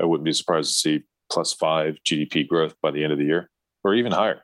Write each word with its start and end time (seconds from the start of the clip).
I 0.00 0.04
wouldn't 0.04 0.24
be 0.24 0.32
surprised 0.32 0.68
to 0.70 0.74
see 0.74 1.04
plus 1.30 1.52
five 1.52 1.96
GDP 2.04 2.46
growth 2.46 2.74
by 2.82 2.90
the 2.90 3.02
end 3.02 3.12
of 3.12 3.18
the 3.18 3.24
year 3.24 3.50
or 3.84 3.94
even 3.94 4.12
higher. 4.12 4.42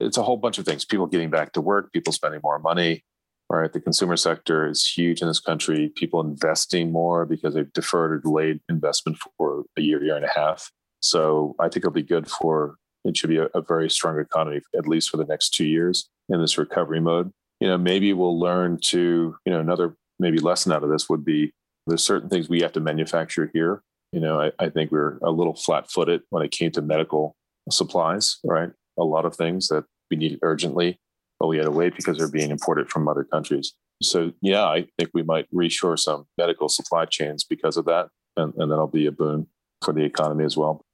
It's 0.00 0.18
a 0.18 0.22
whole 0.22 0.36
bunch 0.36 0.58
of 0.58 0.64
things 0.64 0.84
people 0.84 1.06
getting 1.06 1.30
back 1.30 1.52
to 1.52 1.60
work, 1.60 1.92
people 1.92 2.12
spending 2.12 2.40
more 2.42 2.58
money. 2.58 3.04
Right. 3.48 3.72
The 3.72 3.80
consumer 3.80 4.16
sector 4.16 4.68
is 4.68 4.84
huge 4.84 5.22
in 5.22 5.28
this 5.28 5.38
country. 5.38 5.92
People 5.94 6.20
investing 6.20 6.90
more 6.90 7.24
because 7.24 7.54
they've 7.54 7.72
deferred 7.72 8.12
or 8.12 8.18
delayed 8.18 8.60
investment 8.68 9.18
for 9.38 9.62
a 9.76 9.80
year, 9.80 10.02
year 10.02 10.16
and 10.16 10.24
a 10.24 10.30
half. 10.34 10.72
So 11.00 11.54
I 11.60 11.64
think 11.64 11.76
it'll 11.76 11.92
be 11.92 12.02
good 12.02 12.28
for 12.28 12.76
it 13.04 13.16
should 13.16 13.30
be 13.30 13.38
a, 13.38 13.48
a 13.54 13.62
very 13.62 13.88
strong 13.88 14.18
economy, 14.18 14.60
at 14.76 14.88
least 14.88 15.10
for 15.10 15.16
the 15.16 15.24
next 15.24 15.50
two 15.50 15.64
years 15.64 16.08
in 16.28 16.40
this 16.40 16.58
recovery 16.58 17.00
mode. 17.00 17.30
You 17.60 17.68
know, 17.68 17.78
maybe 17.78 18.12
we'll 18.12 18.38
learn 18.38 18.78
to, 18.86 19.36
you 19.44 19.52
know, 19.52 19.60
another 19.60 19.96
maybe 20.18 20.38
lesson 20.38 20.72
out 20.72 20.82
of 20.82 20.90
this 20.90 21.08
would 21.08 21.24
be 21.24 21.52
there's 21.86 22.02
certain 22.02 22.28
things 22.28 22.48
we 22.48 22.60
have 22.62 22.72
to 22.72 22.80
manufacture 22.80 23.50
here. 23.54 23.82
You 24.16 24.22
know, 24.22 24.40
I, 24.40 24.50
I 24.58 24.70
think 24.70 24.92
we're 24.92 25.18
a 25.18 25.30
little 25.30 25.54
flat 25.54 25.90
footed 25.90 26.22
when 26.30 26.42
it 26.42 26.50
came 26.50 26.70
to 26.70 26.80
medical 26.80 27.36
supplies, 27.70 28.38
right? 28.44 28.70
A 28.98 29.04
lot 29.04 29.26
of 29.26 29.36
things 29.36 29.68
that 29.68 29.84
we 30.10 30.16
needed 30.16 30.38
urgently, 30.40 30.98
but 31.38 31.48
we 31.48 31.58
had 31.58 31.66
to 31.66 31.70
wait 31.70 31.94
because 31.94 32.16
they're 32.16 32.30
being 32.30 32.50
imported 32.50 32.88
from 32.88 33.08
other 33.08 33.24
countries. 33.24 33.74
So, 34.02 34.32
yeah, 34.40 34.64
I 34.64 34.86
think 34.98 35.10
we 35.12 35.22
might 35.22 35.46
reshore 35.54 35.98
some 35.98 36.24
medical 36.38 36.70
supply 36.70 37.04
chains 37.04 37.44
because 37.44 37.76
of 37.76 37.84
that. 37.84 38.08
And, 38.38 38.54
and 38.56 38.72
that'll 38.72 38.86
be 38.86 39.04
a 39.04 39.12
boon 39.12 39.48
for 39.84 39.92
the 39.92 40.04
economy 40.04 40.46
as 40.46 40.56
well. 40.56 40.85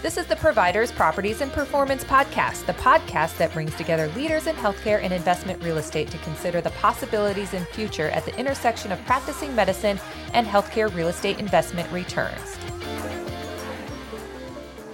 This 0.00 0.16
is 0.16 0.26
the 0.26 0.36
Providers, 0.36 0.92
Properties, 0.92 1.40
and 1.40 1.50
Performance 1.50 2.04
Podcast, 2.04 2.66
the 2.66 2.74
podcast 2.74 3.36
that 3.38 3.52
brings 3.52 3.74
together 3.74 4.06
leaders 4.14 4.46
in 4.46 4.54
healthcare 4.54 5.02
and 5.02 5.12
investment 5.12 5.60
real 5.60 5.78
estate 5.78 6.08
to 6.12 6.18
consider 6.18 6.60
the 6.60 6.70
possibilities 6.70 7.52
in 7.52 7.64
future 7.64 8.08
at 8.10 8.24
the 8.24 8.38
intersection 8.38 8.92
of 8.92 9.04
practicing 9.06 9.52
medicine 9.56 9.98
and 10.34 10.46
healthcare 10.46 10.94
real 10.94 11.08
estate 11.08 11.40
investment 11.40 11.90
returns. 11.90 12.56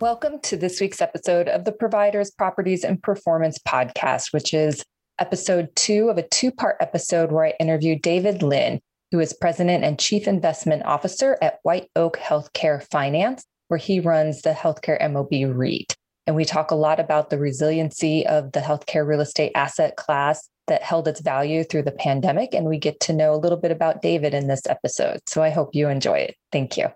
Welcome 0.00 0.40
to 0.44 0.56
this 0.56 0.80
week's 0.80 1.02
episode 1.02 1.46
of 1.46 1.66
the 1.66 1.72
Providers, 1.72 2.30
Properties, 2.30 2.84
and 2.84 3.02
Performance 3.02 3.58
podcast, 3.68 4.32
which 4.32 4.54
is 4.54 4.82
episode 5.18 5.68
two 5.76 6.08
of 6.08 6.16
a 6.16 6.26
two 6.28 6.50
part 6.50 6.76
episode 6.80 7.30
where 7.30 7.44
I 7.44 7.52
interviewed 7.60 8.00
David 8.00 8.42
Lin, 8.42 8.80
who 9.10 9.20
is 9.20 9.34
president 9.34 9.84
and 9.84 10.00
chief 10.00 10.26
investment 10.26 10.86
officer 10.86 11.36
at 11.42 11.58
White 11.64 11.90
Oak 11.96 12.16
Healthcare 12.16 12.82
Finance, 12.90 13.44
where 13.68 13.76
he 13.76 14.00
runs 14.00 14.40
the 14.40 14.52
healthcare 14.52 14.98
MOB 15.12 15.54
REIT. 15.54 15.94
And 16.26 16.34
we 16.34 16.46
talk 16.46 16.70
a 16.70 16.76
lot 16.76 16.98
about 16.98 17.28
the 17.28 17.38
resiliency 17.38 18.26
of 18.26 18.52
the 18.52 18.60
healthcare 18.60 19.06
real 19.06 19.20
estate 19.20 19.52
asset 19.54 19.96
class 19.96 20.48
that 20.68 20.82
held 20.82 21.08
its 21.08 21.20
value 21.20 21.62
through 21.62 21.82
the 21.82 21.92
pandemic. 21.92 22.54
And 22.54 22.64
we 22.64 22.78
get 22.78 23.00
to 23.00 23.12
know 23.12 23.34
a 23.34 23.36
little 23.36 23.58
bit 23.58 23.70
about 23.70 24.00
David 24.00 24.32
in 24.32 24.48
this 24.48 24.62
episode. 24.66 25.20
So 25.26 25.42
I 25.42 25.50
hope 25.50 25.74
you 25.74 25.90
enjoy 25.90 26.20
it. 26.20 26.36
Thank 26.52 26.78
you. 26.78 26.86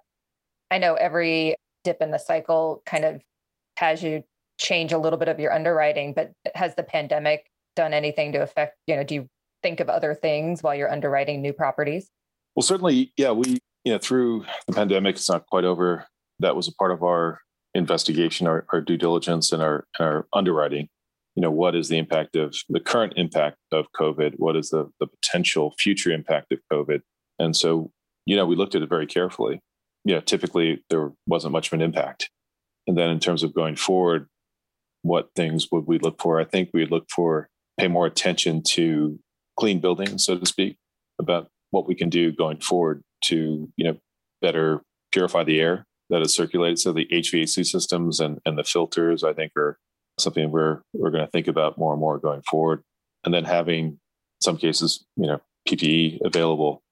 I 0.70 0.78
know 0.78 0.94
every 0.94 1.56
dip 1.84 2.00
in 2.00 2.10
the 2.10 2.18
cycle 2.18 2.82
kind 2.86 3.04
of 3.04 3.22
has 3.76 4.02
you 4.02 4.24
change 4.58 4.92
a 4.92 4.98
little 4.98 5.18
bit 5.18 5.28
of 5.28 5.38
your 5.38 5.52
underwriting, 5.52 6.12
but 6.14 6.32
has 6.54 6.74
the 6.74 6.82
pandemic 6.82 7.50
done 7.76 7.92
anything 7.92 8.32
to 8.32 8.38
affect, 8.38 8.76
you 8.86 8.96
know, 8.96 9.04
do 9.04 9.14
you 9.14 9.28
think 9.62 9.80
of 9.80 9.88
other 9.88 10.14
things 10.14 10.62
while 10.62 10.74
you're 10.74 10.90
underwriting 10.90 11.42
new 11.42 11.52
properties? 11.52 12.10
Well, 12.54 12.62
certainly, 12.62 13.12
yeah, 13.16 13.32
we, 13.32 13.58
you 13.84 13.92
know, 13.92 13.98
through 13.98 14.44
the 14.66 14.72
pandemic, 14.72 15.16
it's 15.16 15.28
not 15.28 15.46
quite 15.46 15.64
over. 15.64 16.06
That 16.38 16.56
was 16.56 16.68
a 16.68 16.72
part 16.74 16.92
of 16.92 17.02
our 17.02 17.40
investigation, 17.74 18.46
our, 18.46 18.64
our 18.72 18.80
due 18.80 18.96
diligence, 18.96 19.52
and 19.52 19.62
our, 19.62 19.86
our 19.98 20.26
underwriting. 20.32 20.88
You 21.34 21.40
know, 21.40 21.50
what 21.50 21.74
is 21.74 21.88
the 21.88 21.98
impact 21.98 22.36
of 22.36 22.54
the 22.68 22.78
current 22.78 23.14
impact 23.16 23.56
of 23.72 23.86
COVID? 23.98 24.34
What 24.36 24.56
is 24.56 24.70
the, 24.70 24.88
the 25.00 25.08
potential 25.08 25.74
future 25.78 26.12
impact 26.12 26.52
of 26.52 26.60
COVID? 26.72 27.00
And 27.40 27.56
so, 27.56 27.90
you 28.24 28.36
know, 28.36 28.46
we 28.46 28.54
looked 28.54 28.76
at 28.76 28.82
it 28.82 28.88
very 28.88 29.06
carefully 29.06 29.60
you 30.04 30.14
know, 30.14 30.20
typically 30.20 30.82
there 30.90 31.12
wasn't 31.26 31.52
much 31.52 31.68
of 31.68 31.72
an 31.74 31.82
impact. 31.82 32.30
And 32.86 32.96
then 32.96 33.10
in 33.10 33.20
terms 33.20 33.42
of 33.42 33.54
going 33.54 33.76
forward, 33.76 34.28
what 35.02 35.30
things 35.34 35.68
would 35.70 35.86
we 35.86 35.98
look 35.98 36.20
for? 36.20 36.40
I 36.40 36.44
think 36.44 36.70
we'd 36.72 36.90
look 36.90 37.06
for 37.10 37.48
pay 37.78 37.88
more 37.88 38.06
attention 38.06 38.62
to 38.62 39.18
clean 39.58 39.80
buildings, 39.80 40.24
so 40.24 40.38
to 40.38 40.46
speak, 40.46 40.76
about 41.18 41.48
what 41.70 41.88
we 41.88 41.94
can 41.94 42.08
do 42.08 42.32
going 42.32 42.60
forward 42.60 43.02
to, 43.24 43.70
you 43.76 43.84
know, 43.84 43.96
better 44.40 44.82
purify 45.12 45.42
the 45.44 45.60
air 45.60 45.84
that 46.10 46.22
is 46.22 46.34
circulated. 46.34 46.78
So 46.78 46.92
the 46.92 47.06
HVAC 47.06 47.66
systems 47.66 48.20
and, 48.20 48.38
and 48.44 48.58
the 48.58 48.64
filters, 48.64 49.24
I 49.24 49.32
think, 49.32 49.52
are 49.56 49.78
something 50.18 50.50
we're 50.50 50.80
we're 50.92 51.10
going 51.10 51.24
to 51.24 51.30
think 51.30 51.48
about 51.48 51.78
more 51.78 51.92
and 51.92 52.00
more 52.00 52.18
going 52.18 52.42
forward. 52.42 52.82
And 53.24 53.32
then 53.32 53.44
having 53.44 53.98
some 54.42 54.56
cases, 54.56 55.04
you 55.16 55.26
know, 55.26 55.40
PPE 55.68 56.20
available 56.24 56.82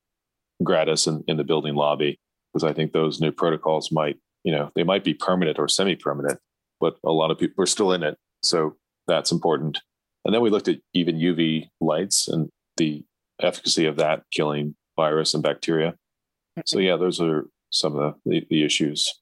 gratis 0.65 1.07
in, 1.07 1.23
in 1.29 1.37
the 1.37 1.45
building 1.45 1.75
lobby 1.75 2.19
because 2.53 2.69
I 2.69 2.73
think 2.73 2.93
those 2.93 3.21
new 3.21 3.33
protocols 3.33 3.91
might, 3.91 4.19
you 4.45 4.53
know, 4.53 4.71
they 4.75 4.85
might 4.85 5.05
be 5.05 5.15
permanent 5.15 5.59
or 5.59 5.69
semi-permanent, 5.69 6.39
but 6.81 6.97
a 7.05 7.11
lot 7.13 7.31
of 7.31 7.39
people 7.39 7.63
are 7.63 7.67
still 7.67 7.93
in 7.93 8.03
it. 8.03 8.17
So 8.43 8.77
that's 9.07 9.33
important. 9.33 9.79
And 10.25 10.35
then 10.35 10.43
we 10.43 10.51
looked 10.51 10.69
at 10.69 10.79
even 10.95 11.17
UV 11.17 11.69
lights 11.81 12.29
and 12.29 12.49
the 12.77 13.05
efficacy 13.41 13.87
of 13.87 13.97
that 13.97 14.23
killing 14.33 14.75
virus 14.97 15.35
and 15.35 15.43
bacteria. 15.43 15.91
Mm-hmm. 15.91 16.61
So 16.67 16.79
yeah, 16.79 16.97
those 16.97 17.21
are 17.21 17.47
some 17.71 17.97
of 17.97 18.15
the, 18.25 18.43
the, 18.51 18.65
issues. 18.65 19.21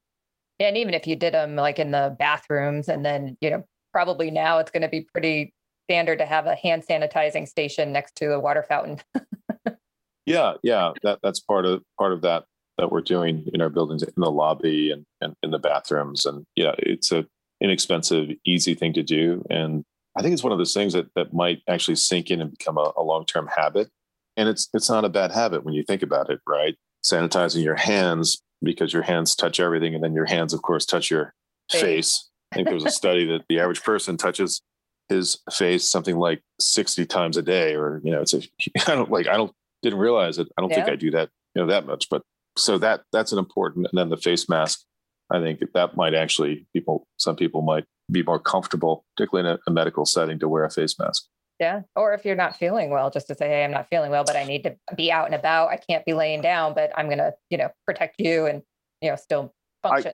And 0.58 0.76
even 0.76 0.94
if 0.94 1.06
you 1.06 1.16
did 1.16 1.32
them 1.32 1.56
like 1.56 1.78
in 1.78 1.92
the 1.92 2.14
bathrooms, 2.18 2.88
and 2.88 3.04
then 3.04 3.36
you 3.41 3.50
know 3.50 3.64
probably 3.92 4.30
now 4.30 4.58
it's 4.58 4.70
going 4.70 4.82
to 4.82 4.88
be 4.88 5.06
pretty 5.12 5.54
standard 5.88 6.18
to 6.18 6.26
have 6.26 6.47
a 6.47 6.54
hand 6.54 6.84
sanitizing 6.88 7.48
station 7.48 7.92
next 7.92 8.16
to 8.16 8.32
a 8.32 8.41
water 8.41 8.64
fountain. 8.68 9.00
yeah, 10.26 10.54
yeah, 10.62 10.92
that 11.02 11.20
that's 11.22 11.41
part 11.41 11.64
of 11.64 11.82
part 11.98 12.12
of 12.12 12.22
that 12.22 12.44
that 12.80 12.91
we're 12.91 13.02
doing 13.02 13.46
in 13.52 13.60
our 13.60 13.68
buildings 13.68 14.02
in 14.02 14.12
the 14.16 14.30
lobby 14.30 14.91
and, 14.91 15.04
and 15.20 15.34
in 15.42 15.50
the 15.50 15.58
bathrooms. 15.58 16.24
And 16.24 16.46
yeah, 16.56 16.74
it's 16.78 17.12
a 17.12 17.26
inexpensive, 17.60 18.30
easy 18.46 18.74
thing 18.74 18.94
to 18.94 19.02
do. 19.02 19.44
And 19.50 19.84
I 20.16 20.22
think 20.22 20.32
it's 20.32 20.42
one 20.42 20.52
of 20.52 20.58
those 20.58 20.72
things 20.72 20.94
that, 20.94 21.08
that 21.14 21.34
might 21.34 21.62
actually 21.68 21.96
sink 21.96 22.30
in 22.30 22.41
and 22.41 22.50
become 22.50 22.78
a, 22.78 22.92
a 22.96 23.02
long-term 23.02 23.50
habit. 23.54 23.91
And 24.36 24.48
it's 24.48 24.68
it's 24.72 24.88
not 24.88 25.04
a 25.04 25.10
bad 25.10 25.32
habit 25.32 25.64
when 25.64 25.74
you 25.74 25.82
think 25.82 26.02
about 26.02 26.30
it, 26.30 26.41
right? 26.46 26.74
Sanitizing 27.04 27.62
your 27.62 27.76
hands 27.76 28.41
because 28.62 28.92
your 28.92 29.02
hands 29.02 29.34
touch 29.34 29.60
everything, 29.60 29.94
and 29.94 30.02
then 30.02 30.14
your 30.14 30.26
hands, 30.26 30.54
of 30.54 30.62
course, 30.62 30.86
touch 30.86 31.10
your 31.10 31.34
face. 31.70 31.80
face. 31.82 32.28
I 32.52 32.56
think 32.56 32.68
there 32.68 32.74
was 32.74 32.84
a 32.84 32.91
study 32.91 33.26
that 33.26 33.42
the 33.48 33.60
average 33.60 33.82
person 33.82 34.16
touches 34.16 34.62
his 35.08 35.38
face 35.52 35.88
something 35.88 36.16
like 36.16 36.42
60 36.60 37.04
times 37.06 37.36
a 37.36 37.42
day, 37.42 37.74
or 37.74 38.00
you 38.02 38.12
know, 38.12 38.22
it's 38.22 38.32
a 38.32 38.38
I 38.86 38.94
don't 38.94 39.10
like 39.10 39.26
I 39.26 39.36
don't 39.36 39.52
didn't 39.82 39.98
realize 39.98 40.38
it. 40.38 40.48
I 40.56 40.62
don't 40.62 40.70
yeah. 40.70 40.76
think 40.76 40.88
I 40.88 40.97
do 40.97 41.10
that, 41.10 41.28
you 41.54 41.62
know, 41.62 41.68
that 41.68 41.86
much, 41.86 42.08
but 42.08 42.22
so 42.56 42.78
that 42.78 43.02
that's 43.12 43.32
an 43.32 43.38
important 43.38 43.86
and 43.90 43.98
then 43.98 44.08
the 44.08 44.16
face 44.16 44.48
mask 44.48 44.84
i 45.30 45.40
think 45.40 45.60
that 45.72 45.96
might 45.96 46.14
actually 46.14 46.66
people 46.72 47.06
some 47.16 47.36
people 47.36 47.62
might 47.62 47.84
be 48.10 48.22
more 48.22 48.38
comfortable 48.38 49.04
particularly 49.16 49.48
in 49.48 49.56
a, 49.56 49.70
a, 49.70 49.72
medical 49.72 50.04
setting 50.04 50.38
to 50.38 50.48
wear 50.48 50.64
a 50.64 50.70
face 50.70 50.98
mask. 50.98 51.26
Yeah 51.60 51.82
or 51.94 52.14
if 52.14 52.24
you're 52.24 52.34
not 52.34 52.56
feeling 52.56 52.90
well 52.90 53.10
just 53.10 53.28
to 53.28 53.34
say 53.34 53.48
hey 53.48 53.64
i'm 53.64 53.70
not 53.70 53.88
feeling 53.88 54.10
well 54.10 54.24
but 54.24 54.36
i 54.36 54.44
need 54.44 54.64
to 54.64 54.76
be 54.96 55.12
out 55.12 55.26
and 55.26 55.34
about. 55.34 55.70
I 55.70 55.76
can't 55.76 56.04
be 56.04 56.14
laying 56.14 56.40
down 56.40 56.74
but 56.74 56.90
i'm 56.96 57.06
going 57.06 57.18
to 57.18 57.34
you 57.50 57.58
know 57.58 57.70
protect 57.86 58.16
you 58.18 58.46
and 58.46 58.62
you 59.00 59.10
know 59.10 59.16
still 59.16 59.52
function. 59.82 60.08
I, 60.10 60.12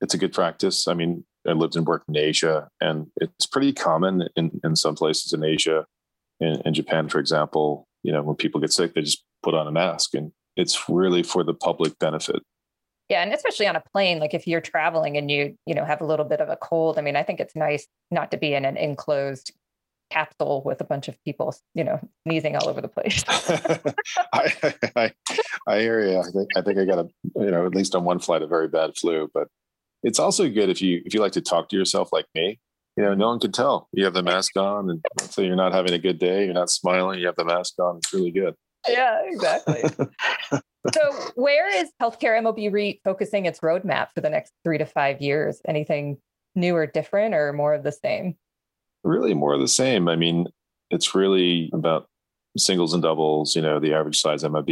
it's 0.00 0.14
a 0.14 0.18
good 0.18 0.32
practice. 0.32 0.88
I 0.88 0.94
mean 0.94 1.24
i 1.46 1.52
lived 1.52 1.76
and 1.76 1.86
worked 1.86 2.08
in 2.08 2.16
asia 2.16 2.68
and 2.80 3.06
it's 3.16 3.46
pretty 3.46 3.72
common 3.72 4.28
in, 4.36 4.60
in 4.64 4.76
some 4.76 4.94
places 4.94 5.32
in 5.32 5.44
asia 5.44 5.84
in, 6.40 6.60
in 6.64 6.74
japan 6.74 7.08
for 7.08 7.18
example 7.18 7.86
you 8.02 8.12
know 8.12 8.22
when 8.22 8.36
people 8.36 8.60
get 8.60 8.72
sick 8.72 8.94
they 8.94 9.02
just 9.02 9.24
put 9.42 9.54
on 9.54 9.66
a 9.66 9.72
mask 9.72 10.14
and 10.14 10.32
it's 10.56 10.88
really 10.88 11.22
for 11.22 11.44
the 11.44 11.54
public 11.54 11.98
benefit. 11.98 12.42
Yeah 13.08 13.22
and 13.22 13.32
especially 13.32 13.66
on 13.66 13.76
a 13.76 13.82
plane 13.92 14.18
like 14.18 14.32
if 14.32 14.46
you're 14.46 14.62
traveling 14.62 15.16
and 15.16 15.30
you 15.30 15.56
you 15.66 15.74
know 15.74 15.84
have 15.84 16.00
a 16.00 16.06
little 16.06 16.24
bit 16.24 16.40
of 16.40 16.48
a 16.48 16.56
cold 16.56 16.98
i 16.98 17.02
mean 17.02 17.16
i 17.16 17.22
think 17.22 17.38
it's 17.38 17.54
nice 17.54 17.86
not 18.10 18.30
to 18.30 18.38
be 18.38 18.54
in 18.54 18.64
an 18.64 18.78
enclosed 18.78 19.52
capsule 20.10 20.62
with 20.64 20.80
a 20.80 20.84
bunch 20.84 21.06
of 21.06 21.22
people 21.22 21.54
you 21.74 21.84
know 21.84 22.00
sneezing 22.26 22.56
all 22.56 22.66
over 22.66 22.80
the 22.80 22.88
place. 22.88 23.22
I, 24.32 24.74
I, 24.96 25.12
I 25.66 25.80
hear 25.80 26.00
you 26.00 26.18
i 26.18 26.30
think 26.30 26.48
i 26.56 26.62
think 26.62 26.78
i 26.78 26.86
got 26.86 26.98
a 26.98 27.08
you 27.36 27.50
know 27.50 27.66
at 27.66 27.74
least 27.74 27.94
on 27.94 28.04
one 28.04 28.20
flight 28.20 28.40
a 28.40 28.46
very 28.46 28.68
bad 28.68 28.96
flu 28.96 29.30
but 29.34 29.48
it's 30.04 30.18
also 30.18 30.48
good 30.48 30.68
if 30.68 30.80
you 30.80 31.02
if 31.04 31.14
you 31.14 31.20
like 31.20 31.32
to 31.32 31.40
talk 31.40 31.70
to 31.70 31.76
yourself 31.76 32.10
like 32.12 32.26
me. 32.34 32.60
You 32.96 33.02
know 33.02 33.14
no 33.14 33.28
one 33.28 33.40
can 33.40 33.50
tell. 33.50 33.88
You 33.92 34.04
have 34.04 34.14
the 34.14 34.22
mask 34.22 34.56
on 34.56 34.88
and 34.88 35.02
so 35.18 35.42
you're 35.42 35.56
not 35.56 35.72
having 35.72 35.94
a 35.94 35.98
good 35.98 36.20
day 36.20 36.44
you're 36.44 36.54
not 36.54 36.70
smiling 36.70 37.18
you 37.18 37.26
have 37.26 37.34
the 37.34 37.44
mask 37.44 37.74
on 37.80 37.96
it's 37.96 38.12
really 38.12 38.30
good 38.30 38.54
yeah, 38.88 39.20
exactly. 39.24 39.82
so, 40.92 41.12
where 41.34 41.68
is 41.76 41.90
healthcare 42.00 42.42
MOB 42.42 42.72
REIT 42.72 43.00
focusing 43.04 43.46
its 43.46 43.60
roadmap 43.60 44.08
for 44.14 44.20
the 44.20 44.30
next 44.30 44.52
three 44.64 44.78
to 44.78 44.86
five 44.86 45.20
years? 45.20 45.60
Anything 45.66 46.18
new 46.54 46.74
or 46.76 46.86
different 46.86 47.34
or 47.34 47.52
more 47.52 47.74
of 47.74 47.82
the 47.82 47.92
same? 47.92 48.36
Really 49.02 49.34
more 49.34 49.54
of 49.54 49.60
the 49.60 49.68
same. 49.68 50.08
I 50.08 50.16
mean, 50.16 50.46
it's 50.90 51.14
really 51.14 51.70
about 51.72 52.06
singles 52.56 52.94
and 52.94 53.02
doubles, 53.02 53.56
you 53.56 53.62
know, 53.62 53.80
the 53.80 53.94
average 53.94 54.20
size 54.20 54.44
MOB 54.44 54.70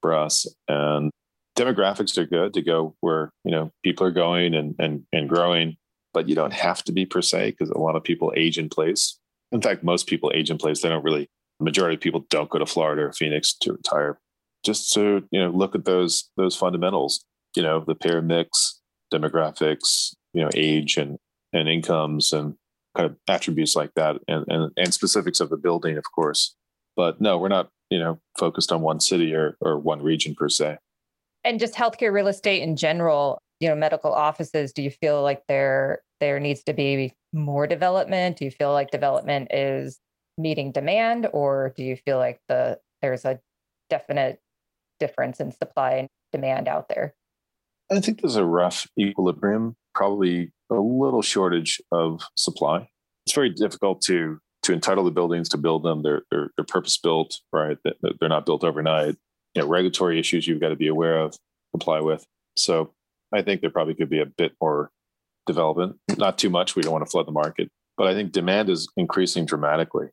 for 0.00 0.14
us. 0.14 0.46
And 0.68 1.10
demographics 1.56 2.16
are 2.18 2.26
good 2.26 2.54
to 2.54 2.62
go 2.62 2.94
where, 3.00 3.30
you 3.44 3.50
know, 3.50 3.70
people 3.82 4.06
are 4.06 4.12
going 4.12 4.54
and 4.54 4.74
and 4.78 5.04
and 5.12 5.28
growing, 5.28 5.76
but 6.14 6.28
you 6.28 6.34
don't 6.34 6.52
have 6.52 6.84
to 6.84 6.92
be 6.92 7.06
per 7.06 7.22
se 7.22 7.50
because 7.50 7.70
a 7.70 7.78
lot 7.78 7.96
of 7.96 8.04
people 8.04 8.32
age 8.36 8.58
in 8.58 8.68
place. 8.68 9.18
In 9.52 9.60
fact, 9.60 9.82
most 9.82 10.06
people 10.06 10.32
age 10.34 10.50
in 10.50 10.58
place. 10.58 10.80
They 10.80 10.88
don't 10.88 11.04
really 11.04 11.28
majority 11.60 11.94
of 11.94 12.00
people 12.00 12.24
don't 12.30 12.50
go 12.50 12.58
to 12.58 12.66
Florida 12.66 13.02
or 13.02 13.12
Phoenix 13.12 13.54
to 13.62 13.72
retire. 13.72 14.18
Just 14.64 14.92
to, 14.94 15.26
you 15.30 15.40
know, 15.40 15.50
look 15.50 15.74
at 15.74 15.84
those 15.84 16.28
those 16.36 16.56
fundamentals, 16.56 17.24
you 17.54 17.62
know, 17.62 17.84
the 17.86 17.94
payer 17.94 18.22
mix, 18.22 18.80
demographics, 19.12 20.14
you 20.32 20.42
know, 20.42 20.50
age 20.54 20.96
and 20.96 21.18
and 21.52 21.68
incomes 21.68 22.32
and 22.32 22.54
kind 22.96 23.10
of 23.10 23.16
attributes 23.28 23.76
like 23.76 23.90
that 23.94 24.16
and, 24.26 24.44
and, 24.48 24.72
and 24.76 24.94
specifics 24.94 25.40
of 25.40 25.50
the 25.50 25.56
building, 25.56 25.96
of 25.96 26.04
course. 26.14 26.54
But 26.96 27.20
no, 27.20 27.38
we're 27.38 27.48
not, 27.48 27.68
you 27.90 27.98
know, 27.98 28.18
focused 28.38 28.72
on 28.72 28.80
one 28.80 29.00
city 29.00 29.34
or, 29.34 29.56
or 29.60 29.78
one 29.78 30.02
region 30.02 30.34
per 30.34 30.48
se. 30.48 30.78
And 31.44 31.60
just 31.60 31.74
healthcare 31.74 32.12
real 32.12 32.26
estate 32.26 32.62
in 32.62 32.74
general, 32.74 33.38
you 33.60 33.68
know, 33.68 33.76
medical 33.76 34.12
offices, 34.12 34.72
do 34.72 34.82
you 34.82 34.90
feel 34.90 35.22
like 35.22 35.42
there 35.46 36.00
there 36.20 36.40
needs 36.40 36.64
to 36.64 36.72
be 36.72 37.12
more 37.32 37.66
development? 37.66 38.38
Do 38.38 38.46
you 38.46 38.50
feel 38.50 38.72
like 38.72 38.90
development 38.90 39.48
is 39.52 40.00
meeting 40.38 40.72
demand 40.72 41.28
or 41.32 41.72
do 41.76 41.82
you 41.82 41.96
feel 41.96 42.18
like 42.18 42.40
the 42.48 42.78
there's 43.02 43.24
a 43.24 43.40
definite 43.90 44.40
difference 44.98 45.40
in 45.40 45.52
supply 45.52 45.92
and 45.92 46.08
demand 46.32 46.68
out 46.68 46.88
there? 46.88 47.14
I 47.90 48.00
think 48.00 48.20
there's 48.20 48.36
a 48.36 48.44
rough 48.44 48.86
equilibrium, 48.98 49.76
probably 49.94 50.52
a 50.70 50.74
little 50.74 51.22
shortage 51.22 51.80
of 51.92 52.22
supply. 52.36 52.88
It's 53.26 53.34
very 53.34 53.50
difficult 53.50 54.00
to 54.02 54.38
to 54.64 54.72
entitle 54.72 55.04
the 55.04 55.12
buildings 55.12 55.48
to 55.50 55.56
build 55.56 55.84
them. 55.84 56.02
They're 56.02 56.22
they're, 56.30 56.50
they're 56.56 56.64
purpose 56.64 56.98
built, 56.98 57.38
right? 57.52 57.78
They're 57.84 58.28
not 58.28 58.46
built 58.46 58.64
overnight. 58.64 59.16
You 59.54 59.62
know, 59.62 59.68
regulatory 59.68 60.18
issues 60.18 60.46
you've 60.46 60.60
got 60.60 60.68
to 60.68 60.76
be 60.76 60.88
aware 60.88 61.18
of, 61.18 61.36
comply 61.72 62.00
with. 62.00 62.26
So 62.56 62.92
I 63.32 63.42
think 63.42 63.60
there 63.60 63.70
probably 63.70 63.94
could 63.94 64.10
be 64.10 64.20
a 64.20 64.26
bit 64.26 64.52
more 64.60 64.90
development, 65.46 65.96
not 66.18 66.36
too 66.36 66.50
much. 66.50 66.76
We 66.76 66.82
don't 66.82 66.92
want 66.92 67.04
to 67.06 67.10
flood 67.10 67.26
the 67.26 67.32
market, 67.32 67.70
but 67.96 68.06
I 68.06 68.14
think 68.14 68.32
demand 68.32 68.68
is 68.68 68.88
increasing 68.96 69.46
dramatically 69.46 70.08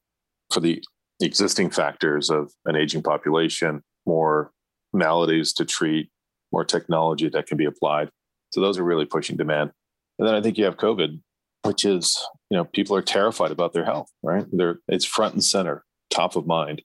for 0.53 0.59
the 0.59 0.83
existing 1.21 1.69
factors 1.69 2.29
of 2.29 2.51
an 2.65 2.75
aging 2.75 3.01
population, 3.01 3.81
more 4.05 4.51
maladies 4.93 5.53
to 5.53 5.65
treat, 5.65 6.09
more 6.51 6.63
technology 6.63 7.29
that 7.29 7.47
can 7.47 7.57
be 7.57 7.65
applied. 7.65 8.09
So 8.51 8.61
those 8.61 8.77
are 8.77 8.83
really 8.83 9.05
pushing 9.05 9.35
demand. 9.35 9.71
And 10.19 10.27
then 10.27 10.35
I 10.35 10.41
think 10.41 10.57
you 10.57 10.65
have 10.65 10.77
COVID, 10.77 11.19
which 11.63 11.85
is, 11.85 12.23
you 12.49 12.57
know, 12.57 12.65
people 12.65 12.95
are 12.95 13.01
terrified 13.01 13.51
about 13.51 13.73
their 13.73 13.85
health, 13.85 14.09
right? 14.21 14.45
They're, 14.51 14.79
it's 14.87 15.05
front 15.05 15.33
and 15.33 15.43
center, 15.43 15.83
top 16.11 16.35
of 16.35 16.45
mind, 16.45 16.83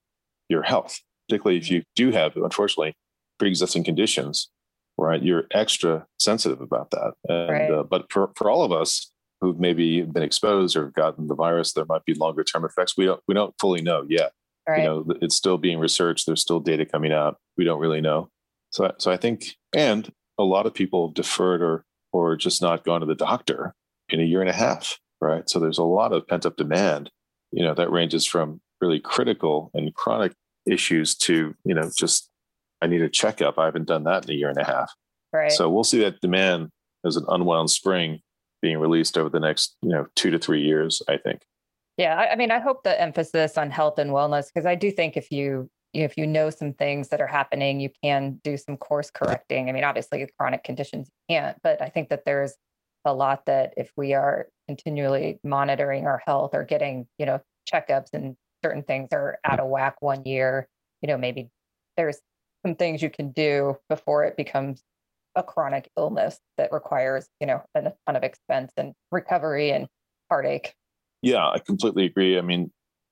your 0.49 0.63
health, 0.63 1.01
particularly 1.29 1.59
if 1.59 1.71
you 1.71 1.83
do 1.95 2.11
have, 2.13 2.37
unfortunately, 2.37 2.95
pre-existing 3.39 3.85
conditions, 3.85 4.51
right? 4.97 5.23
You're 5.23 5.45
extra 5.53 6.07
sensitive 6.19 6.63
about 6.63 6.91
that. 6.93 7.13
And, 7.29 7.51
right. 7.51 7.71
uh, 7.71 7.83
but 7.83 8.11
for, 8.11 8.31
for 8.35 8.51
all 8.51 8.65
of 8.65 8.73
us 8.73 9.13
who've 9.41 9.59
maybe 9.59 10.03
been 10.03 10.23
exposed 10.23 10.77
or 10.77 10.91
gotten 10.91 11.29
the 11.29 11.35
virus, 11.35 11.73
there 11.73 11.85
might 11.89 12.05
be 12.05 12.15
longer 12.15 12.45
term 12.45 12.65
effects. 12.65 12.97
We 12.97 13.07
don't, 13.07 13.21
we 13.29 13.35
don't 13.35 13.55
fully 13.61 13.83
know 13.83 14.05
yet. 14.09 14.33
Right. 14.69 14.81
You 14.81 14.85
know, 14.85 15.07
it's 15.23 15.35
still 15.35 15.59
being 15.59 15.79
researched. 15.79 16.27
There's 16.27 16.43
still 16.43 16.61
data 16.61 16.85
coming 16.85 17.13
out. 17.13 17.39
We 17.57 17.65
don't 17.65 17.81
really 17.81 18.01
know. 18.01 18.31
So, 18.71 18.93
so 18.99 19.11
I 19.11 19.17
think, 19.17 19.57
and 19.75 20.13
a 20.39 20.45
lot 20.45 20.67
of 20.67 20.75
people 20.75 21.09
have 21.09 21.15
deferred 21.15 21.63
or 21.63 21.85
or 22.13 22.37
just 22.37 22.63
not 22.63 22.85
gone 22.85 23.01
to 23.01 23.07
the 23.07 23.15
doctor 23.15 23.75
in 24.09 24.21
a 24.21 24.25
year 24.25 24.41
and 24.41 24.51
a 24.51 24.55
half, 24.55 24.99
right? 25.21 25.49
So 25.49 25.59
there's 25.59 25.79
a 25.79 25.85
lot 25.85 26.13
of 26.13 26.27
pent 26.27 26.47
up 26.47 26.57
demand. 26.57 27.11
You 27.53 27.65
know, 27.65 27.75
that 27.75 27.91
ranges 27.91 28.27
from 28.27 28.61
really 28.81 29.01
critical 29.01 29.71
and 29.75 29.95
chronic 29.95 30.33
issues 30.67 31.15
to, 31.17 31.55
you 31.65 31.75
know, 31.75 31.91
just 31.97 32.31
I 32.81 32.87
need 32.87 33.03
a 33.03 33.09
checkup. 33.09 33.59
I 33.59 33.67
haven't 33.67 33.89
done 33.89 34.05
that 34.05 34.25
in 34.25 34.31
a 34.31 34.35
year 34.35 34.49
and 34.49 34.59
a 34.59 34.65
half. 34.65 34.93
Right. 35.33 35.53
So 35.53 35.69
we'll 35.69 35.85
see 35.85 36.01
that 36.01 36.21
demand 36.21 36.69
as 37.05 37.17
an 37.17 37.25
unwound 37.29 37.71
spring 37.71 38.21
being 38.61 38.79
released 38.79 39.17
over 39.17 39.29
the 39.29 39.41
next, 39.41 39.77
you 39.83 39.91
know, 39.91 40.07
two 40.15 40.31
to 40.31 40.39
three 40.39 40.63
years, 40.63 41.03
I 41.09 41.17
think. 41.17 41.43
Yeah. 41.97 42.17
I, 42.17 42.33
I 42.33 42.37
mean, 42.37 42.51
I 42.51 42.59
hope 42.59 42.85
the 42.85 43.01
emphasis 43.01 43.59
on 43.59 43.71
health 43.71 43.99
and 43.99 44.11
wellness, 44.11 44.47
because 44.53 44.67
I 44.67 44.75
do 44.75 44.91
think 44.91 45.17
if 45.17 45.31
you 45.31 45.69
if 45.95 46.19
you 46.19 46.27
know 46.27 46.51
some 46.51 46.75
things 46.75 47.09
that 47.09 47.21
are 47.21 47.27
happening, 47.27 47.81
you 47.81 47.89
can 48.03 48.39
do 48.45 48.57
some 48.57 48.77
course 48.77 49.11
correcting. 49.11 49.69
I 49.69 49.73
mean, 49.73 49.85
obviously, 49.85 50.21
with 50.21 50.37
chronic 50.37 50.63
conditions, 50.63 51.09
you 51.29 51.37
can't, 51.37 51.57
but 51.63 51.81
I 51.81 51.89
think 51.89 52.11
that 52.11 52.25
there's 52.27 52.55
a 53.05 53.15
lot 53.15 53.47
that 53.47 53.73
if 53.77 53.91
we 53.97 54.13
are 54.13 54.49
continually 54.67 55.41
monitoring 55.43 56.07
our 56.07 56.23
health 56.27 56.51
or 56.53 56.65
getting, 56.65 57.07
you 57.19 57.25
know, 57.25 57.41
checkups 57.73 58.13
and 58.13 58.37
certain 58.63 58.83
things 58.83 59.09
are 59.13 59.39
out 59.45 59.61
of 59.61 59.69
whack 59.69 59.97
one 60.01 60.25
year, 60.25 60.69
you 61.01 61.07
know, 61.09 61.17
maybe 61.17 61.49
there's 61.97 62.19
some 62.67 62.75
things 62.75 63.03
you 63.03 63.11
can 63.11 63.31
do 63.33 63.77
before 63.89 64.25
it 64.25 64.37
becomes 64.37 64.83
a 65.39 65.43
chronic 65.43 65.89
illness 65.97 66.39
that 66.59 66.73
requires, 66.73 67.29
you 67.41 67.47
know, 67.47 67.63
a 67.75 67.81
ton 67.83 68.17
of 68.17 68.23
expense 68.23 68.73
and 68.77 68.93
recovery 69.11 69.71
and 69.71 69.87
heartache. 70.29 70.75
Yeah, 71.23 71.49
I 71.49 71.59
completely 71.59 72.05
agree. 72.05 72.37
I 72.37 72.43
mean, 72.43 72.71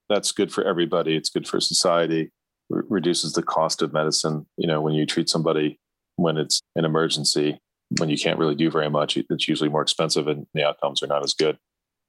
that's 0.08 0.32
good 0.32 0.52
for 0.52 0.64
everybody. 0.64 1.16
It's 1.16 1.30
good 1.30 1.48
for 1.48 1.60
society 1.60 2.30
re- 2.68 2.82
reduces 2.88 3.32
the 3.32 3.42
cost 3.42 3.80
of 3.80 3.92
medicine. 3.92 4.46
You 4.56 4.66
know, 4.66 4.80
when 4.80 4.94
you 4.94 5.06
treat 5.06 5.28
somebody 5.28 5.78
when 6.16 6.36
it's 6.36 6.60
an 6.74 6.84
emergency, 6.84 7.60
when 7.98 8.08
you 8.08 8.18
can't 8.18 8.38
really 8.38 8.54
do 8.54 8.70
very 8.70 8.90
much, 8.90 9.16
it's 9.16 9.48
usually 9.48 9.70
more 9.70 9.82
expensive 9.82 10.26
and 10.26 10.46
the 10.54 10.64
outcomes 10.64 11.02
are 11.02 11.06
not 11.06 11.22
as 11.22 11.34
good. 11.34 11.58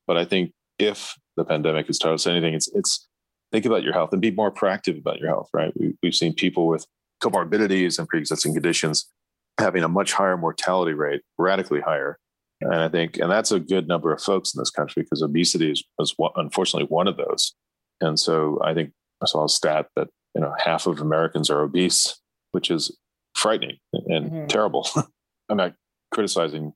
But 0.07 0.17
I 0.17 0.25
think 0.25 0.51
if 0.79 1.15
the 1.35 1.45
pandemic 1.45 1.87
has 1.87 1.99
taught 1.99 2.13
us 2.13 2.27
anything, 2.27 2.53
it's 2.53 2.67
it's 2.73 3.07
think 3.51 3.65
about 3.65 3.83
your 3.83 3.93
health 3.93 4.11
and 4.13 4.21
be 4.21 4.31
more 4.31 4.51
proactive 4.51 4.97
about 4.97 5.19
your 5.19 5.29
health. 5.29 5.49
Right? 5.53 5.71
We, 5.77 5.93
we've 6.01 6.15
seen 6.15 6.33
people 6.33 6.67
with 6.67 6.85
comorbidities 7.21 7.99
and 7.99 8.07
pre-existing 8.07 8.53
conditions 8.53 9.09
having 9.59 9.83
a 9.83 9.87
much 9.87 10.13
higher 10.13 10.37
mortality 10.37 10.93
rate, 10.93 11.21
radically 11.37 11.81
higher. 11.81 12.17
And 12.61 12.75
I 12.75 12.89
think, 12.89 13.17
and 13.17 13.31
that's 13.31 13.51
a 13.51 13.59
good 13.59 13.87
number 13.87 14.11
of 14.11 14.21
folks 14.21 14.53
in 14.53 14.59
this 14.59 14.69
country 14.69 15.03
because 15.03 15.21
obesity 15.21 15.71
is, 15.71 15.83
is 15.99 16.15
unfortunately 16.35 16.87
one 16.89 17.07
of 17.07 17.17
those. 17.17 17.53
And 18.01 18.19
so 18.19 18.59
I 18.63 18.73
think 18.73 18.91
I 19.21 19.25
saw 19.25 19.45
a 19.45 19.49
stat 19.49 19.87
that 19.95 20.07
you 20.35 20.41
know 20.41 20.53
half 20.57 20.87
of 20.87 21.01
Americans 21.01 21.49
are 21.49 21.61
obese, 21.61 22.19
which 22.51 22.69
is 22.69 22.95
frightening 23.35 23.77
and 23.93 24.31
mm-hmm. 24.31 24.47
terrible. 24.47 24.87
I'm 25.49 25.57
not 25.57 25.73
criticizing 26.11 26.73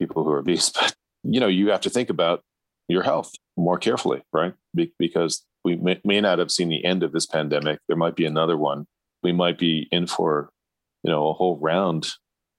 people 0.00 0.24
who 0.24 0.30
are 0.30 0.38
obese, 0.38 0.70
but 0.80 0.94
you 1.22 1.40
know 1.40 1.48
you 1.48 1.70
have 1.70 1.80
to 1.82 1.90
think 1.90 2.10
about 2.10 2.42
your 2.88 3.02
health 3.02 3.32
more 3.56 3.78
carefully, 3.78 4.22
right? 4.32 4.54
Be- 4.74 4.92
because 4.98 5.44
we 5.64 5.76
may, 5.76 6.00
may 6.04 6.20
not 6.20 6.38
have 6.38 6.50
seen 6.50 6.68
the 6.68 6.84
end 6.84 7.02
of 7.02 7.12
this 7.12 7.26
pandemic. 7.26 7.78
There 7.86 7.96
might 7.96 8.16
be 8.16 8.24
another 8.24 8.56
one. 8.56 8.86
We 9.22 9.32
might 9.32 9.58
be 9.58 9.86
in 9.90 10.06
for 10.06 10.50
you 11.02 11.10
know 11.10 11.28
a 11.28 11.32
whole 11.32 11.58
round, 11.58 12.08